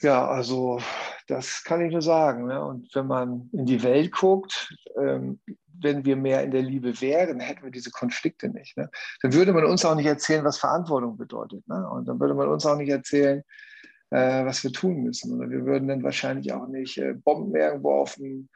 Ja, 0.04 0.28
also 0.28 0.82
das 1.28 1.63
kann 1.63 1.82
ich 1.82 1.92
nur 1.92 2.02
sagen. 2.02 2.48
Ne? 2.48 2.63
Und 2.63 2.94
wenn 2.94 3.08
man 3.08 3.50
in 3.54 3.66
die 3.66 3.82
Welt 3.84 4.12
guckt, 4.12 4.76
ähm, 5.02 5.39
wenn 5.66 6.04
wir 6.06 6.18
mehr 6.18 6.44
in 6.44 6.52
der 6.52 6.62
Liebe 6.62 7.00
wären, 7.02 7.39
hätten 7.39 7.63
wir 7.63 7.72
diese 7.72 7.89
Konflikte 7.89 8.50
nicht. 8.50 8.78
Ne? 8.78 8.89
Dann 9.22 9.34
würde 9.34 9.54
man 9.54 9.66
uns 9.66 9.86
auch 9.86 9.96
nicht 9.96 10.06
erzählen, 10.06 10.44
was 10.44 10.58
Verantwortung 10.58 11.18
bedeutet. 11.18 11.68
Ne? 11.68 11.89
Und 11.89 12.08
dann 12.08 12.20
würde 12.20 12.34
man 12.34 12.50
uns 12.50 12.66
auch 12.66 12.78
nicht 12.78 12.89
erzählen, 12.89 13.44
äh, 14.10 14.46
was 14.46 14.63
wir 14.63 14.74
tun 14.74 15.04
müssen. 15.04 15.38
Oder 15.38 15.50
wir 15.50 15.66
würden 15.66 15.88
dann 15.88 16.04
wahrscheinlich 16.04 16.52
auch 16.52 16.68
nicht 16.68 16.98
äh, 16.98 17.13
Bomben 17.13 17.56
irgendwo 17.56 17.94
auf 17.94 18.16
dem 18.16 18.50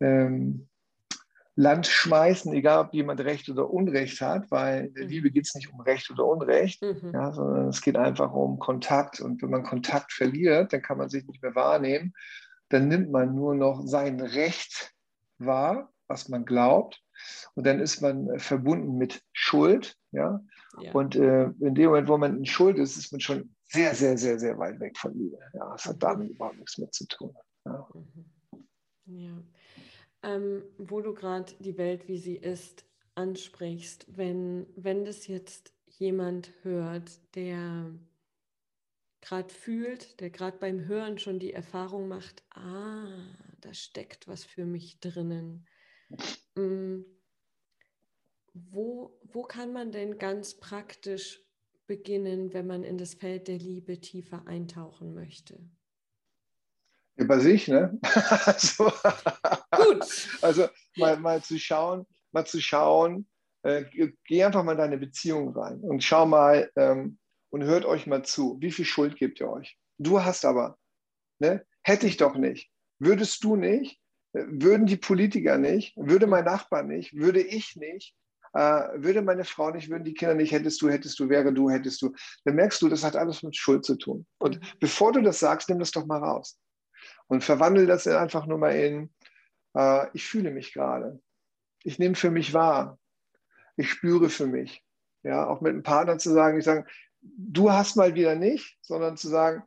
ähm, 0.00 0.68
Land 1.54 1.86
schmeißen, 1.86 2.52
egal 2.54 2.86
ob 2.86 2.94
jemand 2.94 3.20
Recht 3.20 3.48
oder 3.50 3.70
Unrecht 3.70 4.20
hat, 4.22 4.50
weil 4.50 4.86
in 4.86 4.94
der 4.94 5.04
mhm. 5.04 5.10
Liebe 5.10 5.30
geht 5.30 5.46
es 5.46 5.54
nicht 5.54 5.70
um 5.72 5.80
Recht 5.80 6.10
oder 6.10 6.26
Unrecht, 6.26 6.80
mhm. 6.82 7.12
ja, 7.12 7.32
sondern 7.32 7.68
es 7.68 7.82
geht 7.82 7.96
einfach 7.96 8.32
um 8.32 8.58
Kontakt. 8.58 9.20
Und 9.20 9.42
wenn 9.42 9.50
man 9.50 9.62
Kontakt 9.62 10.12
verliert, 10.12 10.72
dann 10.72 10.82
kann 10.82 10.98
man 10.98 11.10
sich 11.10 11.26
nicht 11.26 11.42
mehr 11.42 11.54
wahrnehmen. 11.54 12.14
Dann 12.70 12.88
nimmt 12.88 13.10
man 13.10 13.34
nur 13.34 13.54
noch 13.54 13.82
sein 13.84 14.18
Recht 14.20 14.94
wahr, 15.38 15.92
was 16.08 16.30
man 16.30 16.46
glaubt. 16.46 17.02
Und 17.54 17.66
dann 17.66 17.80
ist 17.80 18.00
man 18.00 18.30
äh, 18.30 18.38
verbunden 18.38 18.96
mit 18.96 19.22
Schuld. 19.32 19.96
Ja? 20.10 20.40
ja. 20.80 20.92
Und 20.92 21.16
äh, 21.16 21.50
in 21.60 21.74
dem 21.74 21.86
Moment, 21.86 22.08
wo 22.08 22.16
man 22.16 22.38
in 22.38 22.46
Schuld 22.46 22.78
ist, 22.78 22.96
ist 22.96 23.12
man 23.12 23.20
schon 23.20 23.54
sehr, 23.64 23.94
sehr, 23.94 24.16
sehr, 24.16 24.38
sehr 24.38 24.58
weit 24.58 24.80
weg 24.80 24.96
von 24.96 25.12
Liebe. 25.12 25.38
Ja, 25.52 25.70
das 25.72 25.84
hat 25.84 25.96
mhm. 25.96 26.00
damit 26.00 26.30
überhaupt 26.30 26.56
nichts 26.56 26.78
mehr 26.78 26.90
zu 26.90 27.06
tun. 27.06 27.34
Ja. 27.66 27.86
Mhm. 27.94 28.66
ja 29.04 29.42
ähm, 30.22 30.62
wo 30.78 31.00
du 31.00 31.14
gerade 31.14 31.52
die 31.58 31.78
Welt, 31.78 32.08
wie 32.08 32.18
sie 32.18 32.36
ist, 32.36 32.84
ansprichst, 33.14 34.06
wenn, 34.08 34.66
wenn 34.76 35.04
das 35.04 35.26
jetzt 35.26 35.72
jemand 35.86 36.52
hört, 36.62 37.20
der 37.34 37.92
gerade 39.20 39.52
fühlt, 39.52 40.20
der 40.20 40.30
gerade 40.30 40.58
beim 40.58 40.86
Hören 40.86 41.18
schon 41.18 41.38
die 41.38 41.52
Erfahrung 41.52 42.08
macht, 42.08 42.42
ah, 42.50 43.06
da 43.60 43.72
steckt 43.74 44.28
was 44.28 44.44
für 44.44 44.64
mich 44.64 45.00
drinnen. 45.00 45.66
Mhm. 46.56 47.04
Wo, 48.54 49.18
wo 49.22 49.42
kann 49.42 49.72
man 49.72 49.92
denn 49.92 50.18
ganz 50.18 50.54
praktisch 50.54 51.40
beginnen, 51.86 52.52
wenn 52.52 52.66
man 52.66 52.84
in 52.84 52.98
das 52.98 53.14
Feld 53.14 53.48
der 53.48 53.58
Liebe 53.58 54.00
tiefer 54.00 54.46
eintauchen 54.46 55.14
möchte? 55.14 55.58
Über 57.16 57.40
sich, 57.40 57.68
ne? 57.68 57.98
also, 58.46 58.92
Gut. 59.84 60.28
Also 60.42 60.68
mal, 60.96 61.18
mal 61.18 61.42
zu 61.42 61.58
schauen, 61.58 62.06
mal 62.32 62.46
zu 62.46 62.60
schauen, 62.60 63.26
äh, 63.62 63.84
geh 64.24 64.44
einfach 64.44 64.64
mal 64.64 64.72
in 64.72 64.78
deine 64.78 64.98
Beziehung 64.98 65.56
rein 65.56 65.80
und 65.80 66.02
schau 66.02 66.26
mal 66.26 66.70
ähm, 66.76 67.18
und 67.50 67.64
hört 67.64 67.84
euch 67.84 68.06
mal 68.06 68.24
zu. 68.24 68.56
Wie 68.60 68.72
viel 68.72 68.84
Schuld 68.84 69.16
gebt 69.16 69.40
ihr 69.40 69.50
euch? 69.50 69.78
Du 69.98 70.22
hast 70.22 70.44
aber, 70.44 70.78
ne? 71.38 71.64
Hätte 71.82 72.06
ich 72.06 72.16
doch 72.16 72.36
nicht. 72.36 72.70
Würdest 72.98 73.44
du 73.44 73.56
nicht? 73.56 74.00
Würden 74.32 74.86
die 74.86 74.96
Politiker 74.96 75.58
nicht? 75.58 75.96
Würde 75.96 76.26
mein 76.26 76.44
Nachbar 76.44 76.82
nicht? 76.82 77.14
Würde 77.14 77.40
ich 77.40 77.76
nicht? 77.76 78.14
Äh, 78.54 78.88
würde 78.96 79.22
meine 79.22 79.44
Frau 79.44 79.70
nicht, 79.70 79.88
würden 79.88 80.04
die 80.04 80.14
Kinder 80.14 80.34
nicht, 80.34 80.52
hättest 80.52 80.80
du, 80.82 80.90
hättest 80.90 81.18
du, 81.18 81.28
wäre 81.28 81.52
du, 81.52 81.70
hättest 81.70 82.02
du. 82.02 82.12
Dann 82.44 82.54
merkst 82.54 82.82
du, 82.82 82.88
das 82.88 83.02
hat 83.02 83.16
alles 83.16 83.42
mit 83.42 83.56
Schuld 83.56 83.84
zu 83.84 83.96
tun. 83.96 84.26
Und 84.38 84.60
bevor 84.78 85.12
du 85.12 85.22
das 85.22 85.40
sagst, 85.40 85.68
nimm 85.68 85.78
das 85.78 85.90
doch 85.90 86.06
mal 86.06 86.22
raus. 86.22 86.58
Und 87.28 87.42
verwandle 87.42 87.86
das 87.86 88.06
einfach 88.06 88.46
nur 88.46 88.58
mal 88.58 88.74
in, 88.74 89.12
äh, 89.74 90.06
ich 90.14 90.24
fühle 90.24 90.50
mich 90.50 90.72
gerade. 90.72 91.20
Ich 91.84 91.98
nehme 91.98 92.14
für 92.14 92.30
mich 92.30 92.54
wahr. 92.54 92.98
Ich 93.76 93.90
spüre 93.90 94.28
für 94.28 94.46
mich. 94.46 94.84
Ja, 95.22 95.46
auch 95.46 95.60
mit 95.60 95.70
einem 95.70 95.82
Partner 95.82 96.18
zu 96.18 96.30
sagen, 96.30 96.58
ich 96.58 96.64
sage, 96.64 96.86
du 97.20 97.70
hast 97.70 97.96
mal 97.96 98.14
wieder 98.14 98.34
nicht, 98.34 98.78
sondern 98.82 99.16
zu 99.16 99.28
sagen, 99.28 99.62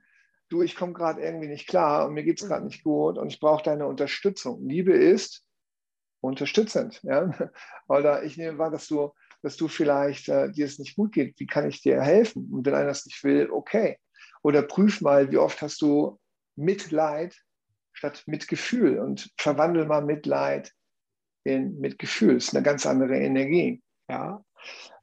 du, 0.49 0.61
ich 0.61 0.75
komme 0.75 0.93
gerade 0.93 1.21
irgendwie 1.21 1.47
nicht 1.47 1.67
klar 1.67 2.07
und 2.07 2.13
mir 2.13 2.23
geht 2.23 2.41
es 2.41 2.47
gerade 2.47 2.65
nicht 2.65 2.83
gut 2.83 3.17
und 3.17 3.27
ich 3.27 3.39
brauche 3.39 3.63
deine 3.63 3.87
Unterstützung. 3.87 4.67
Liebe 4.67 4.93
ist 4.93 5.43
unterstützend. 6.21 7.01
Ja? 7.03 7.31
Oder 7.87 8.23
ich 8.23 8.37
nehme 8.37 8.57
wahr, 8.57 8.71
dass 8.71 8.87
du, 8.87 9.13
dass 9.41 9.57
du 9.57 9.67
vielleicht 9.67 10.29
äh, 10.29 10.51
dir 10.51 10.65
es 10.65 10.79
nicht 10.79 10.95
gut 10.95 11.13
geht. 11.13 11.39
Wie 11.39 11.47
kann 11.47 11.67
ich 11.67 11.81
dir 11.81 12.01
helfen? 12.01 12.49
Und 12.51 12.65
wenn 12.65 12.75
einer 12.75 12.89
es 12.89 13.05
nicht 13.05 13.23
will, 13.23 13.49
okay. 13.49 13.97
Oder 14.43 14.61
prüf 14.61 15.01
mal, 15.01 15.31
wie 15.31 15.37
oft 15.37 15.61
hast 15.61 15.81
du 15.81 16.19
Mitleid 16.55 17.35
statt 17.95 18.23
Mitgefühl 18.27 18.99
und 18.99 19.31
verwandel 19.37 19.85
mal 19.85 20.03
Mitleid 20.03 20.71
in 21.43 21.79
Mitgefühl. 21.79 22.35
Das 22.35 22.45
ist 22.45 22.55
eine 22.55 22.63
ganz 22.63 22.85
andere 22.85 23.17
Energie. 23.17 23.81
Ja? 24.09 24.43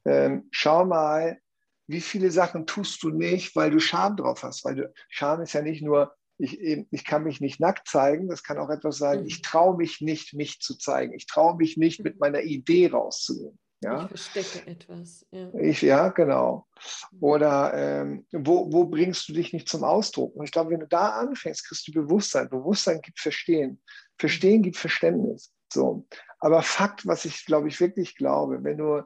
Ähm, 0.05 0.47
schau 0.51 0.85
mal, 0.85 1.39
wie 1.87 2.01
viele 2.01 2.31
Sachen 2.31 2.65
tust 2.65 3.03
du 3.03 3.09
nicht, 3.09 3.55
weil 3.55 3.71
du 3.71 3.79
Scham 3.79 4.15
drauf 4.15 4.43
hast. 4.43 4.63
Weil 4.63 4.75
du, 4.75 4.93
Scham 5.09 5.41
ist 5.41 5.53
ja 5.53 5.61
nicht 5.61 5.81
nur, 5.81 6.15
ich, 6.37 6.59
ich 6.59 7.03
kann 7.03 7.23
mich 7.23 7.41
nicht 7.41 7.59
nackt 7.59 7.87
zeigen, 7.87 8.27
das 8.27 8.43
kann 8.43 8.57
auch 8.57 8.69
etwas 8.69 8.97
sein, 8.97 9.21
mhm. 9.21 9.27
ich 9.27 9.41
traue 9.41 9.75
mich 9.77 10.01
nicht, 10.01 10.33
mich 10.33 10.59
zu 10.59 10.77
zeigen. 10.77 11.13
Ich 11.13 11.25
traue 11.25 11.55
mich 11.55 11.77
nicht, 11.77 12.03
mit 12.03 12.19
meiner 12.19 12.41
Idee 12.41 12.87
rauszugehen. 12.87 13.57
Ja? 13.83 14.03
Ich 14.03 14.07
verstecke 14.07 14.67
etwas. 14.67 15.25
Ja, 15.31 15.53
ich, 15.55 15.81
ja 15.81 16.09
genau. 16.09 16.67
Oder 17.19 17.73
ähm, 17.73 18.25
wo, 18.31 18.71
wo 18.71 18.85
bringst 18.85 19.27
du 19.29 19.33
dich 19.33 19.53
nicht 19.53 19.69
zum 19.69 19.83
Ausdruck? 19.83 20.35
Und 20.35 20.45
ich 20.45 20.51
glaube, 20.51 20.71
wenn 20.71 20.79
du 20.79 20.87
da 20.87 21.09
anfängst, 21.19 21.67
kriegst 21.67 21.87
du 21.87 21.91
Bewusstsein. 21.91 22.49
Bewusstsein 22.49 23.01
gibt 23.01 23.19
Verstehen. 23.19 23.81
Verstehen 24.17 24.63
gibt 24.63 24.77
Verständnis. 24.77 25.53
So. 25.71 26.07
Aber 26.39 26.61
Fakt, 26.61 27.05
was 27.05 27.25
ich, 27.25 27.45
glaube 27.45 27.67
ich, 27.67 27.79
wirklich 27.79 28.15
glaube, 28.15 28.63
wenn 28.63 28.77
du 28.77 29.03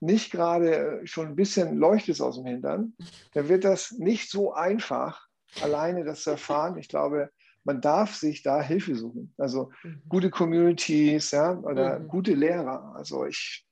nicht 0.00 0.32
gerade 0.32 1.00
schon 1.04 1.28
ein 1.28 1.36
bisschen 1.36 1.76
leuchtest 1.76 2.22
aus 2.22 2.36
dem 2.36 2.46
Hintern, 2.46 2.94
dann 3.32 3.48
wird 3.48 3.64
das 3.64 3.92
nicht 3.92 4.30
so 4.30 4.52
einfach, 4.52 5.26
alleine 5.60 6.04
das 6.04 6.22
zu 6.22 6.30
erfahren. 6.30 6.78
Ich 6.78 6.88
glaube, 6.88 7.30
man 7.64 7.80
darf 7.80 8.14
sich 8.14 8.42
da 8.42 8.62
Hilfe 8.62 8.94
suchen. 8.96 9.34
Also 9.36 9.70
mhm. 9.82 10.02
gute 10.08 10.30
Communities 10.30 11.32
ja, 11.32 11.58
oder 11.58 11.98
mhm. 11.98 12.08
gute 12.08 12.34
Lehrer. 12.34 12.94
Also 12.96 13.26
ich 13.26 13.66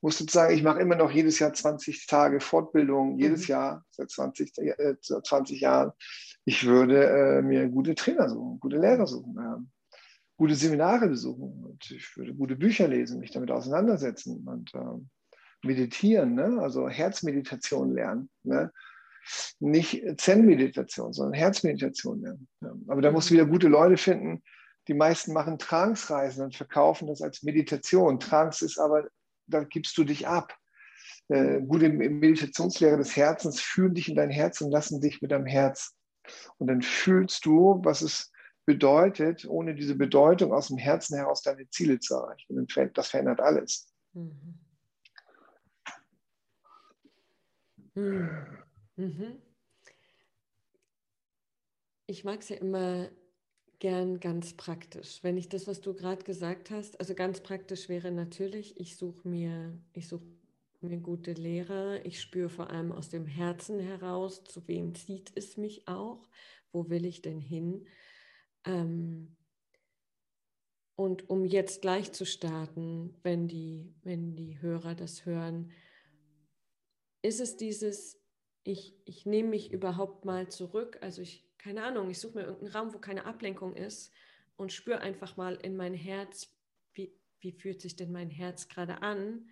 muss 0.00 0.20
jetzt 0.20 0.32
sagen, 0.32 0.54
ich 0.54 0.62
mache 0.62 0.80
immer 0.80 0.94
noch 0.94 1.10
jedes 1.10 1.38
Jahr 1.38 1.52
20 1.52 2.06
Tage 2.06 2.40
Fortbildung, 2.40 3.18
jedes 3.18 3.42
mhm. 3.42 3.52
Jahr 3.52 3.84
seit 3.90 4.10
20, 4.10 4.58
äh, 4.58 4.94
20 5.00 5.60
Jahren. 5.60 5.92
Ich 6.44 6.66
würde 6.66 7.04
äh, 7.04 7.42
mir 7.42 7.68
gute 7.68 7.94
Trainer 7.94 8.28
suchen, 8.28 8.60
gute 8.60 8.78
Lehrer 8.78 9.06
suchen, 9.06 9.36
äh, 9.38 9.98
gute 10.36 10.54
Seminare 10.54 11.08
besuchen 11.08 11.64
und 11.64 11.90
ich 11.90 12.16
würde 12.16 12.34
gute 12.34 12.56
Bücher 12.56 12.88
lesen, 12.88 13.20
mich 13.20 13.32
damit 13.32 13.50
auseinandersetzen 13.50 14.46
und 14.46 14.72
ähm, 14.74 15.10
meditieren, 15.64 16.34
ne? 16.34 16.58
also 16.60 16.88
Herzmeditation 16.88 17.92
lernen. 17.92 18.30
Ne? 18.44 18.72
Nicht 19.58 20.02
Zen-Meditation, 20.18 21.12
sondern 21.12 21.34
Herzmeditation 21.34 22.22
lernen. 22.22 22.48
Ja. 22.60 22.72
Aber 22.86 23.02
da 23.02 23.10
musst 23.10 23.30
du 23.30 23.34
wieder 23.34 23.46
gute 23.46 23.68
Leute 23.68 23.96
finden. 23.96 24.42
Die 24.86 24.94
meisten 24.94 25.34
machen 25.34 25.58
Trance-Reisen 25.58 26.44
und 26.44 26.56
verkaufen 26.56 27.08
das 27.08 27.20
als 27.20 27.42
Meditation. 27.42 28.20
Trance 28.20 28.64
ist 28.64 28.78
aber 28.78 29.08
da 29.48 29.64
gibst 29.64 29.96
du 29.98 30.04
dich 30.04 30.26
ab. 30.26 30.56
Äh, 31.28 31.60
gute 31.60 31.88
Meditationslehre 31.88 32.96
des 32.96 33.16
Herzens 33.16 33.60
fühlen 33.60 33.94
dich 33.94 34.08
in 34.08 34.16
dein 34.16 34.30
Herz 34.30 34.60
und 34.60 34.70
lassen 34.70 35.00
dich 35.00 35.20
mit 35.20 35.30
deinem 35.30 35.46
Herz. 35.46 35.94
Und 36.58 36.68
dann 36.68 36.82
fühlst 36.82 37.44
du, 37.44 37.80
was 37.84 38.02
es 38.02 38.32
bedeutet, 38.64 39.46
ohne 39.46 39.74
diese 39.74 39.94
Bedeutung 39.94 40.52
aus 40.52 40.68
dem 40.68 40.78
Herzen 40.78 41.16
heraus 41.16 41.42
deine 41.42 41.68
Ziele 41.70 41.98
zu 41.98 42.14
erreichen. 42.14 42.58
Und 42.58 42.76
das 42.94 43.08
verändert 43.08 43.40
alles. 43.40 43.90
Mhm. 44.12 44.58
Mhm. 47.94 49.42
Ich 52.06 52.24
mag 52.24 52.40
es 52.40 52.48
ja 52.48 52.56
immer 52.56 53.08
gern 53.78 54.20
ganz 54.20 54.54
praktisch. 54.54 55.22
Wenn 55.22 55.36
ich 55.36 55.48
das, 55.48 55.66
was 55.66 55.80
du 55.80 55.94
gerade 55.94 56.24
gesagt 56.24 56.70
hast, 56.70 56.98
also 57.00 57.14
ganz 57.14 57.40
praktisch 57.40 57.88
wäre 57.88 58.10
natürlich, 58.10 58.78
ich 58.80 58.96
suche 58.96 59.28
mir, 59.28 59.78
ich 59.92 60.08
suche 60.08 60.26
eine 60.82 61.00
gute 61.00 61.32
Lehre. 61.32 62.00
Ich 62.04 62.20
spüre 62.20 62.48
vor 62.48 62.70
allem 62.70 62.92
aus 62.92 63.08
dem 63.08 63.26
Herzen 63.26 63.80
heraus, 63.80 64.44
zu 64.44 64.66
wem 64.68 64.94
zieht 64.94 65.32
es 65.34 65.56
mich 65.56 65.88
auch, 65.88 66.28
wo 66.72 66.88
will 66.88 67.04
ich 67.04 67.22
denn 67.22 67.40
hin. 67.40 67.86
Ähm, 68.64 69.36
und 70.94 71.30
um 71.30 71.44
jetzt 71.44 71.82
gleich 71.82 72.12
zu 72.12 72.26
starten, 72.26 73.14
wenn 73.22 73.48
die, 73.48 73.94
wenn 74.02 74.34
die 74.34 74.60
Hörer 74.60 74.94
das 74.94 75.26
hören, 75.26 75.70
ist 77.22 77.40
es 77.40 77.56
dieses, 77.56 78.20
ich, 78.64 78.94
ich 79.04 79.26
nehme 79.26 79.50
mich 79.50 79.72
überhaupt 79.72 80.24
mal 80.24 80.48
zurück, 80.48 80.98
also 81.00 81.22
ich, 81.22 81.47
keine 81.58 81.84
Ahnung, 81.84 82.08
ich 82.08 82.20
suche 82.20 82.38
mir 82.38 82.44
irgendeinen 82.44 82.72
Raum, 82.72 82.94
wo 82.94 82.98
keine 82.98 83.26
Ablenkung 83.26 83.74
ist 83.74 84.12
und 84.56 84.72
spüre 84.72 85.00
einfach 85.00 85.36
mal 85.36 85.56
in 85.56 85.76
mein 85.76 85.94
Herz, 85.94 86.54
wie, 86.94 87.12
wie 87.40 87.52
fühlt 87.52 87.80
sich 87.80 87.96
denn 87.96 88.12
mein 88.12 88.30
Herz 88.30 88.68
gerade 88.68 89.02
an 89.02 89.48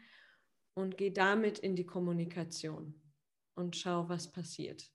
und 0.74 0.96
gehe 0.96 1.12
damit 1.12 1.58
in 1.58 1.76
die 1.76 1.86
Kommunikation 1.86 3.00
und 3.54 3.76
schau, 3.76 4.08
was 4.08 4.30
passiert. 4.30 4.92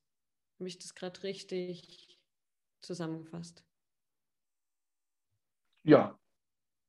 Habe 0.59 0.67
ich 0.67 0.77
das 0.77 0.93
gerade 0.95 1.23
richtig 1.23 2.19
zusammengefasst? 2.81 3.65
Ja. 5.83 6.19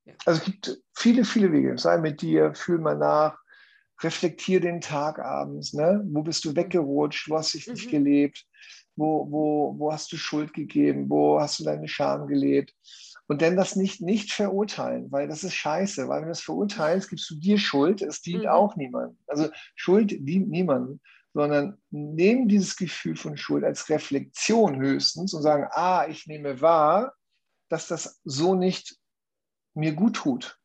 ja. 0.04 0.14
Also 0.26 0.40
es 0.40 0.44
gibt 0.44 0.82
viele, 0.94 1.24
viele 1.24 1.52
Wege. 1.52 1.78
Sei 1.78 1.96
mit 1.98 2.20
dir, 2.20 2.54
fühl 2.54 2.78
mal 2.78 2.96
nach, 2.96 3.41
reflektier 4.02 4.60
den 4.60 4.80
Tag 4.80 5.18
abends. 5.18 5.72
Ne? 5.72 6.02
Wo 6.04 6.22
bist 6.22 6.44
du 6.44 6.50
mhm. 6.50 6.56
weggerutscht? 6.56 7.30
Wo 7.30 7.36
hast 7.36 7.54
du 7.54 7.58
dich 7.58 7.66
mhm. 7.66 7.72
nicht 7.74 7.90
gelebt? 7.90 8.46
Wo, 8.96 9.30
wo, 9.30 9.74
wo 9.78 9.92
hast 9.92 10.12
du 10.12 10.16
Schuld 10.16 10.52
gegeben? 10.52 11.08
Wo 11.08 11.40
hast 11.40 11.58
du 11.58 11.64
deine 11.64 11.88
Scham 11.88 12.26
gelebt? 12.26 12.74
Und 13.28 13.40
dann 13.40 13.56
das 13.56 13.76
nicht, 13.76 14.02
nicht 14.02 14.32
verurteilen, 14.32 15.10
weil 15.10 15.28
das 15.28 15.44
ist 15.44 15.54
scheiße, 15.54 16.08
weil 16.08 16.20
wenn 16.20 16.28
du 16.28 16.32
es 16.32 16.40
verurteilst, 16.40 17.08
gibst 17.08 17.30
du 17.30 17.36
dir 17.36 17.58
Schuld, 17.58 18.02
es 18.02 18.20
dient 18.20 18.42
mhm. 18.42 18.48
auch 18.48 18.76
niemandem. 18.76 19.16
Also 19.26 19.48
Schuld 19.74 20.10
dient 20.10 20.50
niemandem, 20.50 21.00
sondern 21.32 21.78
nehmen 21.90 22.48
dieses 22.48 22.76
Gefühl 22.76 23.16
von 23.16 23.36
Schuld 23.36 23.64
als 23.64 23.88
Reflexion 23.88 24.76
höchstens 24.80 25.32
und 25.32 25.42
sagen, 25.42 25.66
ah, 25.70 26.06
ich 26.08 26.26
nehme 26.26 26.60
wahr, 26.60 27.14
dass 27.70 27.88
das 27.88 28.20
so 28.24 28.54
nicht 28.54 28.96
mir 29.74 29.92
gut 29.92 30.16
tut. 30.16 30.58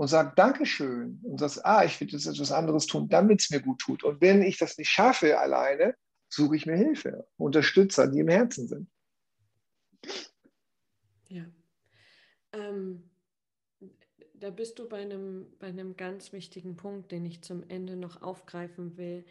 Und 0.00 0.08
sag 0.08 0.34
Dankeschön 0.34 1.20
und 1.24 1.40
sagst, 1.40 1.62
ah, 1.66 1.84
ich 1.84 2.00
will 2.00 2.08
jetzt 2.08 2.24
etwas 2.24 2.52
anderes 2.52 2.86
tun, 2.86 3.10
damit 3.10 3.42
es 3.42 3.50
mir 3.50 3.60
gut 3.60 3.80
tut. 3.80 4.02
Und 4.02 4.22
wenn 4.22 4.40
ich 4.40 4.56
das 4.56 4.78
nicht 4.78 4.88
schaffe 4.88 5.38
alleine, 5.38 5.94
suche 6.30 6.56
ich 6.56 6.64
mir 6.64 6.74
Hilfe, 6.74 7.28
Unterstützer, 7.36 8.08
die 8.08 8.20
im 8.20 8.28
Herzen 8.28 8.66
sind. 8.66 8.90
Ja. 11.28 11.44
Ähm, 12.54 13.10
da 14.32 14.48
bist 14.48 14.78
du 14.78 14.88
bei 14.88 15.02
einem, 15.02 15.54
bei 15.58 15.66
einem 15.66 15.94
ganz 15.98 16.32
wichtigen 16.32 16.76
Punkt, 16.76 17.12
den 17.12 17.26
ich 17.26 17.42
zum 17.42 17.68
Ende 17.68 17.94
noch 17.96 18.22
aufgreifen 18.22 18.96
will. 18.96 19.26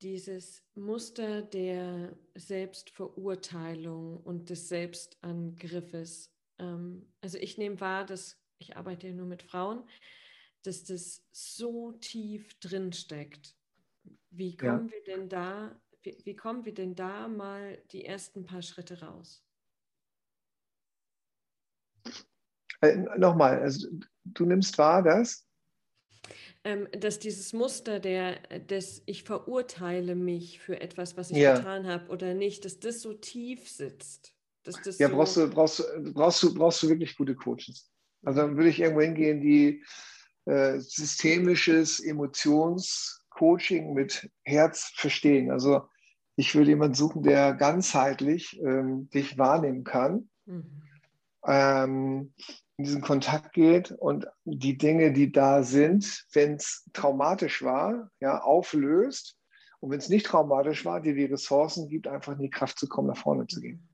Dieses 0.00 0.62
Muster 0.74 1.42
der 1.42 2.16
Selbstverurteilung 2.34 4.22
und 4.22 4.48
des 4.48 4.70
Selbstangriffes. 4.70 6.32
Ähm, 6.58 7.12
also 7.20 7.36
ich 7.36 7.58
nehme 7.58 7.78
wahr, 7.78 8.06
dass 8.06 8.37
ich 8.58 8.76
arbeite 8.76 9.08
ja 9.08 9.12
nur 9.12 9.26
mit 9.26 9.42
Frauen, 9.42 9.82
dass 10.62 10.84
das 10.84 11.22
so 11.32 11.92
tief 11.92 12.58
drin 12.60 12.92
steckt. 12.92 13.54
Wie 14.30 14.56
kommen 14.56 14.88
ja. 14.88 14.92
wir 14.92 15.04
denn 15.04 15.28
da, 15.28 15.80
wie, 16.02 16.16
wie 16.24 16.36
kommen 16.36 16.64
wir 16.64 16.74
denn 16.74 16.94
da 16.94 17.28
mal 17.28 17.78
die 17.92 18.04
ersten 18.04 18.44
paar 18.44 18.62
Schritte 18.62 19.00
raus? 19.00 19.42
Äh, 22.80 22.96
Nochmal, 23.16 23.60
also 23.60 23.88
du 24.24 24.44
nimmst 24.44 24.76
wahr, 24.78 25.02
dass? 25.02 25.46
Ähm, 26.64 26.88
dass 26.92 27.18
dieses 27.18 27.52
Muster 27.52 28.00
der, 28.00 28.40
des 28.58 29.02
ich 29.06 29.24
verurteile 29.24 30.14
mich 30.14 30.60
für 30.60 30.80
etwas, 30.80 31.16
was 31.16 31.30
ich 31.30 31.38
ja. 31.38 31.56
getan 31.56 31.86
habe 31.86 32.08
oder 32.10 32.34
nicht, 32.34 32.64
dass 32.64 32.80
das 32.80 33.00
so 33.00 33.14
tief 33.14 33.68
sitzt. 33.68 34.34
Dass 34.64 34.82
das 34.82 34.98
ja, 34.98 35.08
so 35.08 35.14
brauchst, 35.14 35.36
du, 35.36 35.48
brauchst, 35.48 35.84
brauchst, 36.12 36.42
du, 36.42 36.54
brauchst 36.54 36.82
du 36.82 36.88
wirklich 36.88 37.16
gute 37.16 37.34
Coaches. 37.34 37.90
Also 38.24 38.40
dann 38.40 38.56
würde 38.56 38.68
ich 38.68 38.80
irgendwo 38.80 39.02
hingehen, 39.02 39.40
die 39.40 39.84
äh, 40.46 40.78
systemisches 40.80 42.00
Emotionscoaching 42.00 43.92
mit 43.92 44.30
Herz 44.44 44.92
verstehen. 44.94 45.50
Also 45.50 45.82
ich 46.36 46.54
würde 46.54 46.70
jemanden 46.70 46.94
suchen, 46.94 47.22
der 47.22 47.54
ganzheitlich 47.54 48.58
ähm, 48.60 49.10
dich 49.10 49.38
wahrnehmen 49.38 49.84
kann. 49.84 50.30
Mhm. 50.46 50.82
Ähm, 51.46 52.32
in 52.76 52.84
diesen 52.84 53.02
Kontakt 53.02 53.52
geht 53.54 53.90
und 53.90 54.26
die 54.44 54.78
Dinge, 54.78 55.12
die 55.12 55.32
da 55.32 55.64
sind, 55.64 56.26
wenn 56.32 56.54
es 56.54 56.88
traumatisch 56.92 57.62
war, 57.62 58.10
ja, 58.20 58.40
auflöst 58.40 59.36
und 59.80 59.90
wenn 59.90 59.98
es 59.98 60.08
nicht 60.08 60.26
traumatisch 60.26 60.84
war, 60.84 61.00
dir 61.00 61.14
die 61.14 61.24
Ressourcen 61.24 61.88
gibt, 61.88 62.06
einfach 62.06 62.34
in 62.34 62.42
die 62.42 62.50
Kraft 62.50 62.78
zu 62.78 62.88
kommen, 62.88 63.08
nach 63.08 63.16
vorne 63.16 63.46
zu 63.48 63.60
gehen. 63.60 63.88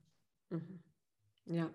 Mhm. 0.50 0.82
Ja, 1.46 1.70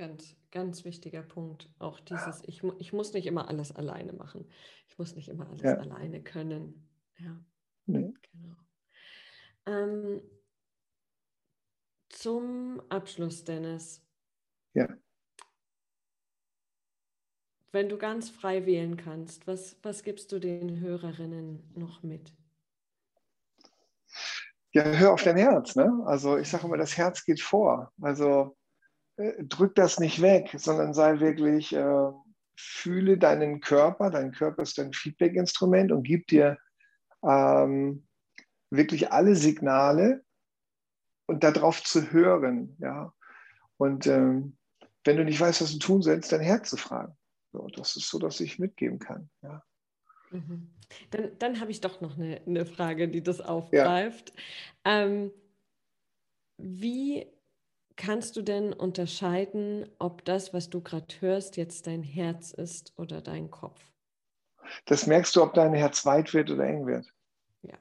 ganz, 0.00 0.34
ganz 0.50 0.86
wichtiger 0.86 1.22
Punkt. 1.22 1.68
Auch 1.78 2.00
dieses, 2.00 2.42
ich, 2.46 2.62
ich 2.78 2.94
muss 2.94 3.12
nicht 3.12 3.26
immer 3.26 3.48
alles 3.48 3.70
alleine 3.70 4.14
machen. 4.14 4.48
Ich 4.88 4.98
muss 4.98 5.14
nicht 5.14 5.28
immer 5.28 5.46
alles 5.46 5.60
ja. 5.60 5.74
alleine 5.76 6.22
können. 6.22 6.88
Ja, 7.18 7.38
nee. 7.84 8.10
genau. 8.32 8.56
Ähm, 9.66 10.22
zum 12.08 12.80
Abschluss, 12.88 13.44
Dennis. 13.44 14.02
Ja. 14.72 14.88
Wenn 17.70 17.90
du 17.90 17.98
ganz 17.98 18.30
frei 18.30 18.64
wählen 18.64 18.96
kannst, 18.96 19.46
was, 19.46 19.76
was 19.82 20.02
gibst 20.02 20.32
du 20.32 20.38
den 20.38 20.80
Hörerinnen 20.80 21.74
noch 21.74 22.02
mit? 22.02 22.34
Ja, 24.72 24.82
hör 24.84 25.12
auf 25.12 25.22
dein 25.22 25.36
Herz. 25.36 25.76
Ne? 25.76 26.02
Also 26.06 26.38
ich 26.38 26.48
sage 26.48 26.66
immer, 26.66 26.78
das 26.78 26.96
Herz 26.96 27.22
geht 27.22 27.42
vor. 27.42 27.92
Also 28.00 28.56
drück 29.42 29.74
das 29.74 29.98
nicht 29.98 30.22
weg, 30.22 30.54
sondern 30.56 30.94
sei 30.94 31.20
wirklich, 31.20 31.74
äh, 31.74 32.10
fühle 32.56 33.18
deinen 33.18 33.60
Körper. 33.60 34.10
Dein 34.10 34.32
Körper 34.32 34.62
ist 34.62 34.78
dein 34.78 34.92
Feedback-Instrument 34.92 35.92
und 35.92 36.02
gibt 36.02 36.30
dir 36.30 36.58
ähm, 37.22 38.06
wirklich 38.70 39.12
alle 39.12 39.34
Signale 39.34 40.24
und 41.26 41.44
darauf 41.44 41.82
zu 41.82 42.12
hören. 42.12 42.76
Ja? 42.80 43.12
Und 43.76 44.06
ähm, 44.06 44.56
wenn 45.04 45.16
du 45.16 45.24
nicht 45.24 45.40
weißt, 45.40 45.62
was 45.62 45.72
du 45.72 45.78
tun 45.78 46.02
sollst, 46.02 46.32
dein 46.32 46.40
Herz 46.40 46.70
zu 46.70 46.76
fragen. 46.76 47.16
So, 47.52 47.66
das 47.68 47.96
ist 47.96 48.08
so, 48.08 48.18
dass 48.18 48.40
ich 48.40 48.58
mitgeben 48.58 48.98
kann. 48.98 49.30
Ja. 49.42 49.62
Mhm. 50.30 50.70
Dann, 51.10 51.38
dann 51.38 51.60
habe 51.60 51.70
ich 51.70 51.80
doch 51.80 52.00
noch 52.00 52.16
eine, 52.16 52.40
eine, 52.46 52.66
Frage, 52.66 53.08
die 53.08 53.22
das 53.22 53.40
aufgreift. 53.40 54.32
Ja. 54.84 55.04
Ähm, 55.04 55.32
wie 56.58 57.26
kannst 57.96 58.36
du 58.36 58.42
denn 58.42 58.72
unterscheiden, 58.72 59.88
ob 59.98 60.24
das, 60.24 60.54
was 60.54 60.70
du 60.70 60.80
gerade 60.80 61.14
hörst, 61.20 61.56
jetzt 61.56 61.86
dein 61.86 62.02
Herz 62.02 62.52
ist 62.52 62.92
oder 62.96 63.20
dein 63.20 63.50
Kopf? 63.50 63.80
Das 64.86 65.06
merkst 65.06 65.34
du, 65.36 65.42
ob 65.42 65.54
dein 65.54 65.74
Herz 65.74 66.04
weit 66.06 66.32
wird 66.32 66.50
oder 66.50 66.64
eng 66.64 66.86
wird. 66.86 67.06
Ja, 67.62 67.78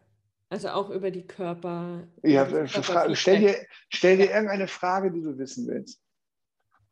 also 0.49 0.69
auch 0.69 0.89
über 0.89 1.11
die 1.11 1.25
Körper. 1.25 2.07
Ja, 2.23 2.45
Körper 2.45 3.15
stell, 3.15 3.39
dir, 3.39 3.67
stell 3.89 4.17
dir 4.17 4.31
irgendeine 4.31 4.67
Frage, 4.67 5.11
die 5.11 5.21
du 5.21 5.37
wissen 5.37 5.67
willst. 5.67 6.01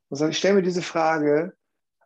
Und 0.10 0.17
sag, 0.17 0.30
ich 0.30 0.38
stelle 0.38 0.56
mir 0.56 0.62
diese 0.62 0.82
Frage 0.82 1.56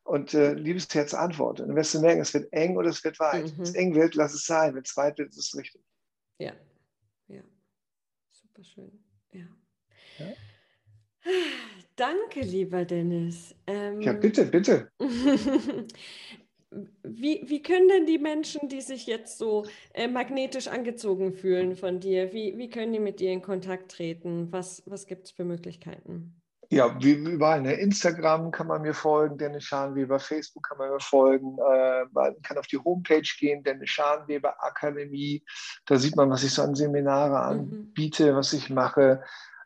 und 0.03 0.33
äh, 0.33 0.53
liebes 0.53 0.93
Herz 0.93 1.13
antworte. 1.13 1.65
Dann 1.65 1.75
wirst 1.75 1.93
du 1.93 2.01
merken, 2.01 2.21
es 2.21 2.33
wird 2.33 2.51
eng 2.51 2.77
oder 2.77 2.89
es 2.89 3.03
wird 3.03 3.19
weit. 3.19 3.45
Mhm. 3.45 3.57
Wenn 3.57 3.63
es 3.63 3.75
eng 3.75 3.95
wird, 3.95 4.15
lass 4.15 4.33
es 4.33 4.45
sein. 4.45 4.73
Wenn 4.75 4.83
es 4.83 4.97
weit 4.97 5.17
wird, 5.17 5.29
ist 5.29 5.37
es 5.37 5.55
richtig. 5.55 5.83
Ja, 6.39 6.53
ja. 7.27 7.43
Super 8.29 8.63
schön. 8.63 9.03
Ja. 9.31 9.45
ja. 10.17 10.33
Danke, 11.95 12.41
lieber 12.41 12.85
Dennis. 12.85 13.55
Ähm, 13.67 14.01
ja, 14.01 14.13
bitte, 14.13 14.45
bitte. 14.45 14.91
wie, 17.03 17.43
wie 17.45 17.61
können 17.61 17.89
denn 17.89 18.05
die 18.05 18.17
Menschen, 18.17 18.69
die 18.69 18.81
sich 18.81 19.05
jetzt 19.05 19.37
so 19.37 19.65
äh, 19.93 20.07
magnetisch 20.07 20.67
angezogen 20.67 21.33
fühlen 21.33 21.75
von 21.75 21.99
dir, 21.99 22.33
wie, 22.33 22.57
wie 22.57 22.69
können 22.69 22.93
die 22.93 22.99
mit 22.99 23.19
dir 23.19 23.31
in 23.31 23.41
Kontakt 23.41 23.91
treten? 23.91 24.51
Was, 24.51 24.83
was 24.85 25.05
gibt 25.05 25.25
es 25.25 25.31
für 25.31 25.43
Möglichkeiten? 25.43 26.41
Ja, 26.71 26.95
wie 27.01 27.11
überall. 27.11 27.61
Ne? 27.61 27.73
Instagram 27.73 28.49
kann 28.51 28.67
man 28.67 28.81
mir 28.81 28.93
folgen, 28.93 29.37
Dennis 29.37 29.65
Scharnweber, 29.65 30.19
Facebook 30.19 30.69
kann 30.69 30.77
man 30.77 30.89
mir 30.89 31.01
folgen. 31.01 31.57
Äh, 31.57 32.05
man 32.13 32.41
kann 32.43 32.57
auf 32.57 32.67
die 32.67 32.77
Homepage 32.77 33.27
gehen, 33.37 33.61
Dennis 33.61 33.89
Scharnweber 33.89 34.55
Akademie. 34.63 35.43
Da 35.85 35.97
sieht 35.97 36.15
man, 36.15 36.29
was 36.29 36.43
ich 36.43 36.53
so 36.53 36.61
an 36.61 36.73
Seminare 36.73 37.31
mhm. 37.31 37.73
anbiete, 37.73 38.33
was 38.37 38.53
ich 38.53 38.69
mache. 38.69 39.21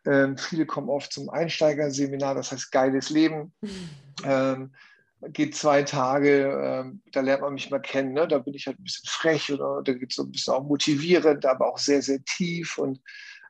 Ähm, 0.06 0.38
viele 0.38 0.66
kommen 0.66 0.90
oft 0.90 1.12
zum 1.12 1.30
Einsteigerseminar, 1.30 2.36
das 2.36 2.52
heißt 2.52 2.72
Geiles 2.72 3.10
Leben. 3.10 3.54
Ähm, 4.24 4.72
geht 5.28 5.56
zwei 5.56 5.84
Tage, 5.84 6.58
ähm, 6.64 7.02
da 7.12 7.20
lernt 7.20 7.42
man 7.42 7.54
mich 7.54 7.70
mal 7.70 7.82
kennen. 7.82 8.14
Ne? 8.14 8.28
Da 8.30 8.40
bin 8.40 8.54
ich 8.54 8.66
halt 8.66 8.80
ein 8.80 8.84
bisschen 8.84 9.10
frech 9.10 9.52
oder 9.52 9.82
da 9.84 9.92
gibt 9.92 10.14
es 10.14 10.16
so 10.16 10.24
ein 10.24 10.32
bisschen 10.32 10.54
auch 10.54 10.64
motivierend, 10.64 11.46
aber 11.46 11.68
auch 11.68 11.78
sehr, 11.78 12.02
sehr 12.02 12.24
tief 12.24 12.78
und 12.78 13.02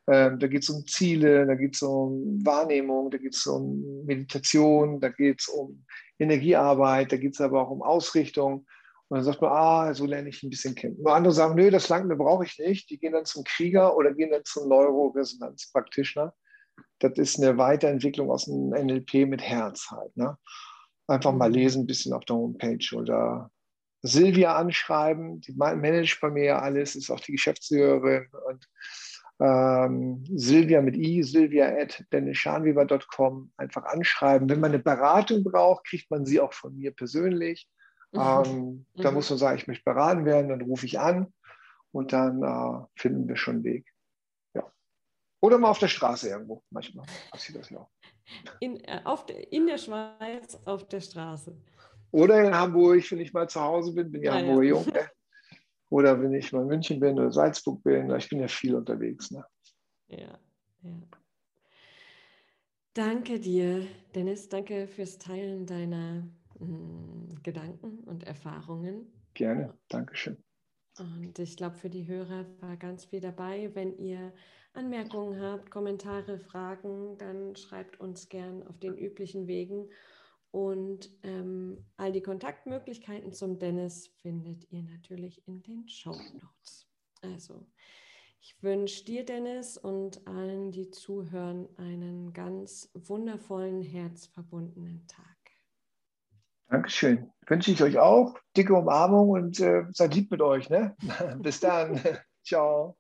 ähm, 0.08 0.38
da 0.40 0.48
geht 0.48 0.64
es 0.64 0.70
um 0.70 0.86
Ziele, 0.86 1.46
da 1.46 1.56
geht 1.56 1.76
es 1.76 1.82
um 1.82 2.46
Wahrnehmung, 2.46 3.10
da 3.10 3.18
geht 3.18 3.36
es 3.36 3.46
um 3.48 4.06
Meditation, 4.06 5.00
da 5.00 5.10
geht 5.10 5.42
es 5.42 5.48
um 5.48 5.84
Energiearbeit, 6.20 7.12
da 7.12 7.18
geht 7.18 7.34
es 7.34 7.42
aber 7.42 7.62
auch 7.62 7.72
um 7.72 7.82
Ausrichtung. 7.82 8.66
Und 9.08 9.18
dann 9.18 9.24
sagt 9.24 9.42
man, 9.42 9.52
ah, 9.52 9.94
so 9.94 10.06
lerne 10.06 10.30
ich 10.30 10.44
ein 10.44 10.50
bisschen 10.50 10.76
kennen. 10.76 10.98
Und 10.98 11.08
andere 11.08 11.34
sagen, 11.34 11.56
nö, 11.56 11.72
das 11.72 11.90
langt 11.90 12.08
mir, 12.08 12.16
brauche 12.16 12.46
ich 12.46 12.58
nicht. 12.60 12.90
Die 12.90 13.00
gehen 13.00 13.14
dann 13.14 13.26
zum 13.26 13.44
Krieger 13.44 13.96
oder 13.96 14.14
gehen 14.14 14.32
dann 14.32 14.44
zum 14.46 14.68
Neuroresonanzpraktitioner. 14.68 16.34
Das 17.00 17.14
ist 17.18 17.40
eine 17.40 17.58
Weiterentwicklung 17.58 18.32
aus 18.32 18.46
dem 18.46 18.70
NLP 18.70 19.28
mit 19.28 19.42
Herz 19.42 19.92
halt. 19.92 20.16
Ne? 20.16 20.38
Einfach 21.08 21.34
mal 21.34 21.50
mhm. 21.50 21.56
lesen, 21.56 21.84
ein 21.84 21.88
bisschen 21.88 22.14
auf 22.14 22.26
der 22.26 22.36
Homepage 22.36 22.96
oder 22.96 23.52
Silvia 24.02 24.56
anschreiben. 24.56 25.42
Die 25.42 25.54
managt 25.54 26.20
bei 26.22 26.30
mir 26.30 26.44
ja 26.44 26.60
alles, 26.60 26.96
ist 26.96 27.10
auch 27.10 27.20
die 27.20 27.34
Geschäftsführerin. 27.34 28.28
Und 28.48 28.68
ähm, 29.40 30.24
Silvia 30.34 30.82
mit 30.82 30.96
i, 30.96 31.22
silvia 31.24 31.68
at 31.68 32.06
dennisschanweber.com 32.14 33.52
einfach 33.58 33.84
anschreiben. 33.84 34.50
Wenn 34.50 34.62
man 34.62 34.72
eine 34.72 34.82
Beratung 34.82 35.44
braucht, 35.44 35.86
kriegt 35.86 36.10
man 36.10 36.26
sie 36.26 36.40
auch 36.40 36.54
von 36.54 36.76
mir 36.78 36.92
persönlich. 36.92 37.68
Mhm. 38.14 38.20
Ähm, 38.20 38.86
da 38.96 39.10
mhm. 39.10 39.16
muss 39.16 39.30
man 39.30 39.40
sagen, 39.40 39.58
ich 39.58 39.68
möchte 39.68 39.84
beraten 39.84 40.26
werden, 40.26 40.50
dann 40.50 40.62
rufe 40.62 40.86
ich 40.86 41.00
an 41.00 41.34
und 41.92 42.14
dann 42.14 42.44
äh, 42.44 42.86
finden 42.96 43.28
wir 43.28 43.36
schon 43.36 43.56
einen 43.56 43.64
Weg. 43.66 43.95
Oder 45.46 45.60
mal 45.60 45.70
auf 45.70 45.78
der 45.78 45.90
Straße 45.90 46.30
irgendwo. 46.30 46.64
Manchmal 46.72 47.06
passiert 47.30 47.60
das 47.60 47.70
ja 47.70 47.78
auch. 47.78 47.92
In, 48.60 48.84
äh, 48.86 49.02
auf 49.04 49.28
de, 49.28 49.44
in 49.52 49.68
der 49.68 49.78
Schweiz 49.78 50.58
auf 50.66 50.88
der 50.88 51.02
Straße. 51.02 51.56
Oder 52.10 52.44
in 52.44 52.56
Hamburg, 52.56 53.12
wenn 53.12 53.20
ich 53.20 53.32
mal 53.32 53.48
zu 53.48 53.62
Hause 53.62 53.94
bin, 53.94 54.12
bin 54.12 54.24
ja 54.24 54.32
ah, 54.32 54.40
Hamburger 54.40 54.64
ja. 54.64 54.70
Jung. 54.70 54.86
Ne? 54.88 55.08
Oder 55.90 56.20
wenn 56.20 56.34
ich 56.34 56.52
mal 56.52 56.64
in 56.64 56.68
München 56.68 57.00
bin 57.00 57.20
oder 57.20 57.32
Salzburg 57.32 57.84
bin, 57.84 58.10
ich 58.16 58.28
bin 58.28 58.40
ja 58.40 58.48
viel 58.48 58.74
unterwegs. 58.74 59.30
Ne? 59.30 59.46
Ja, 60.08 60.40
ja. 60.82 61.02
Danke 62.96 63.40
dir, 63.40 63.86
Dennis. 64.16 64.50
Danke 64.50 64.88
fürs 64.88 65.20
Teilen 65.20 65.68
deiner 65.68 66.28
mh, 66.58 66.68
hm, 66.68 67.44
Gedanken 67.44 68.00
und 68.06 68.24
Erfahrungen. 68.24 69.12
Gerne, 69.36 69.78
Dankeschön. 69.90 70.44
Und 70.98 71.38
ich 71.38 71.56
glaube, 71.56 71.76
für 71.76 71.92
die 71.92 72.08
Hörer 72.08 72.46
war 72.62 72.78
ganz 72.78 73.06
viel 73.06 73.20
dabei. 73.20 73.70
Wenn 73.74 73.96
ihr 74.00 74.34
Anmerkungen 74.76 75.42
habt, 75.42 75.72
Kommentare, 75.72 76.40
Fragen, 76.40 77.18
dann 77.18 77.56
schreibt 77.56 78.00
uns 78.00 78.30
gern 78.30 78.66
auf 78.68 78.80
den 78.80 78.98
üblichen 78.98 79.48
Wegen. 79.48 79.90
Und 80.52 81.10
ähm, 81.24 81.86
all 81.98 82.12
die 82.12 82.22
Kontaktmöglichkeiten 82.22 83.34
zum 83.34 83.60
Dennis 83.60 84.08
findet 84.22 84.72
ihr 84.72 84.84
natürlich 84.84 85.46
in 85.48 85.62
den 85.64 85.88
Show 85.88 86.16
Notes. 86.42 86.88
Also, 87.22 87.68
ich 88.40 88.62
wünsche 88.62 89.04
dir, 89.04 89.26
Dennis, 89.26 89.78
und 89.78 90.26
allen, 90.28 90.72
die 90.72 90.92
zuhören, 90.92 91.68
einen 91.78 92.32
ganz 92.32 92.92
wundervollen, 92.94 93.82
herzverbundenen 93.82 95.06
Tag. 95.08 95.36
Dankeschön. 96.68 97.32
Wünsche 97.48 97.72
ich 97.72 97.82
euch 97.82 97.98
auch. 97.98 98.38
Dicke 98.56 98.74
Umarmung 98.74 99.30
und 99.30 99.60
äh, 99.60 99.86
seid 99.92 100.16
lieb 100.16 100.32
mit 100.32 100.42
euch. 100.42 100.70
Ne? 100.70 100.96
Bis 101.40 101.60
dann. 101.60 102.00
Ciao. 102.44 102.98